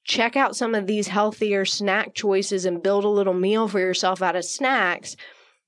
Check 0.04 0.36
out 0.36 0.54
some 0.54 0.74
of 0.74 0.86
these 0.86 1.08
healthier 1.08 1.64
snack 1.64 2.14
choices 2.14 2.66
and 2.66 2.82
build 2.82 3.04
a 3.04 3.08
little 3.08 3.34
meal 3.34 3.68
for 3.68 3.80
yourself 3.80 4.22
out 4.22 4.36
of 4.36 4.44
snacks 4.44 5.16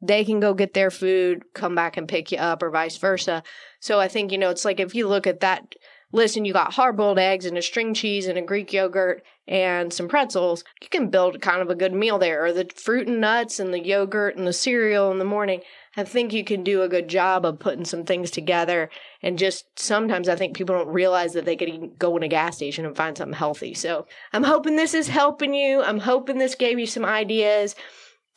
they 0.02 0.24
can 0.24 0.40
go 0.40 0.52
get 0.52 0.74
their 0.74 0.90
food, 0.90 1.44
come 1.54 1.74
back 1.74 1.96
and 1.96 2.08
pick 2.08 2.32
you 2.32 2.38
up, 2.38 2.62
or 2.62 2.70
vice 2.70 2.96
versa. 2.98 3.42
So 3.80 4.00
I 4.00 4.08
think, 4.08 4.32
you 4.32 4.38
know, 4.38 4.50
it's 4.50 4.64
like 4.64 4.80
if 4.80 4.94
you 4.94 5.08
look 5.08 5.26
at 5.26 5.40
that 5.40 5.74
listen, 6.12 6.44
you 6.44 6.52
got 6.52 6.74
hard 6.74 6.96
boiled 6.96 7.18
eggs 7.18 7.46
and 7.46 7.58
a 7.58 7.62
string 7.62 7.94
cheese 7.94 8.26
and 8.26 8.38
a 8.38 8.42
Greek 8.42 8.72
yogurt 8.72 9.24
and 9.48 9.92
some 9.92 10.08
pretzels, 10.08 10.62
you 10.80 10.88
can 10.88 11.08
build 11.08 11.40
kind 11.40 11.60
of 11.60 11.70
a 11.70 11.74
good 11.74 11.92
meal 11.92 12.18
there. 12.18 12.44
Or 12.44 12.52
the 12.52 12.70
fruit 12.76 13.08
and 13.08 13.20
nuts 13.20 13.58
and 13.58 13.72
the 13.72 13.80
yogurt 13.80 14.36
and 14.36 14.46
the 14.46 14.52
cereal 14.52 15.10
in 15.10 15.18
the 15.18 15.24
morning. 15.24 15.62
I 15.96 16.04
think 16.04 16.32
you 16.32 16.44
can 16.44 16.62
do 16.62 16.82
a 16.82 16.88
good 16.88 17.08
job 17.08 17.44
of 17.44 17.58
putting 17.58 17.84
some 17.84 18.04
things 18.04 18.30
together. 18.30 18.88
And 19.22 19.38
just 19.38 19.78
sometimes 19.78 20.28
I 20.28 20.36
think 20.36 20.56
people 20.56 20.76
don't 20.76 20.88
realize 20.88 21.32
that 21.32 21.44
they 21.44 21.56
could 21.56 21.98
go 21.98 22.16
in 22.16 22.22
a 22.22 22.28
gas 22.28 22.56
station 22.56 22.86
and 22.86 22.96
find 22.96 23.16
something 23.16 23.36
healthy. 23.36 23.74
So 23.74 24.06
I'm 24.32 24.44
hoping 24.44 24.76
this 24.76 24.94
is 24.94 25.08
helping 25.08 25.54
you. 25.54 25.82
I'm 25.82 26.00
hoping 26.00 26.38
this 26.38 26.54
gave 26.54 26.78
you 26.78 26.86
some 26.86 27.04
ideas 27.04 27.74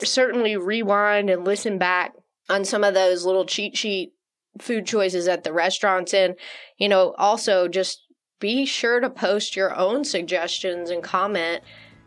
certainly 0.04 0.58
rewind 0.58 1.30
and 1.30 1.46
listen 1.46 1.78
back 1.78 2.14
on 2.50 2.66
some 2.66 2.84
of 2.84 2.94
those 2.94 3.26
little 3.26 3.46
cheat 3.46 3.78
sheet 3.78 4.14
food 4.60 4.86
choices 4.86 5.28
at 5.28 5.44
the 5.44 5.52
restaurants 5.52 6.14
and 6.14 6.36
you 6.78 6.88
know 6.88 7.14
also 7.18 7.68
just 7.68 8.06
be 8.40 8.66
sure 8.66 9.00
to 9.00 9.10
post 9.10 9.56
your 9.56 9.76
own 9.76 10.04
suggestions 10.04 10.90
and 10.90 11.04
comment 11.04 11.62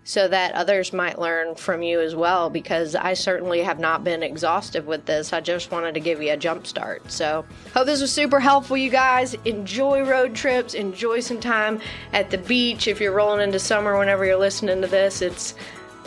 so 0.08 0.26
that 0.26 0.54
others 0.54 0.94
might 0.94 1.18
learn 1.18 1.54
from 1.54 1.82
you 1.82 2.00
as 2.00 2.16
well 2.16 2.48
because 2.48 2.94
I 2.94 3.12
certainly 3.12 3.62
have 3.62 3.78
not 3.78 4.04
been 4.04 4.22
exhaustive 4.22 4.86
with 4.86 5.04
this. 5.04 5.34
I 5.34 5.40
just 5.42 5.70
wanted 5.70 5.92
to 5.92 6.00
give 6.00 6.22
you 6.22 6.32
a 6.32 6.36
jump 6.38 6.66
start. 6.66 7.12
So, 7.12 7.44
hope 7.74 7.84
this 7.84 8.00
was 8.00 8.10
super 8.10 8.40
helpful, 8.40 8.78
you 8.78 8.88
guys. 8.88 9.34
Enjoy 9.44 10.08
road 10.08 10.34
trips, 10.34 10.72
enjoy 10.72 11.20
some 11.20 11.40
time 11.40 11.78
at 12.14 12.30
the 12.30 12.38
beach 12.38 12.88
if 12.88 13.02
you're 13.02 13.12
rolling 13.12 13.42
into 13.42 13.58
summer 13.58 13.98
whenever 13.98 14.24
you're 14.24 14.38
listening 14.38 14.80
to 14.80 14.86
this. 14.86 15.20
It's 15.20 15.54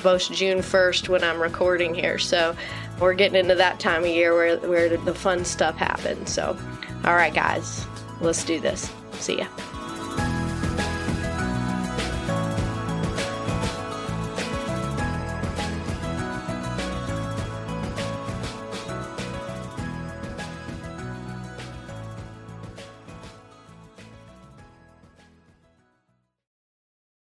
post 0.01 0.33
June 0.33 0.59
1st 0.59 1.09
when 1.09 1.23
I'm 1.23 1.39
recording 1.39 1.93
here. 1.93 2.17
So 2.17 2.55
we're 2.99 3.13
getting 3.13 3.39
into 3.39 3.55
that 3.55 3.79
time 3.79 4.03
of 4.03 4.09
year 4.09 4.33
where, 4.33 4.57
where 4.57 4.97
the 4.97 5.15
fun 5.15 5.45
stuff 5.45 5.77
happens. 5.77 6.31
So, 6.31 6.57
all 7.05 7.15
right, 7.15 7.33
guys, 7.33 7.85
let's 8.19 8.43
do 8.43 8.59
this. 8.59 8.91
See 9.13 9.39
ya. 9.39 9.47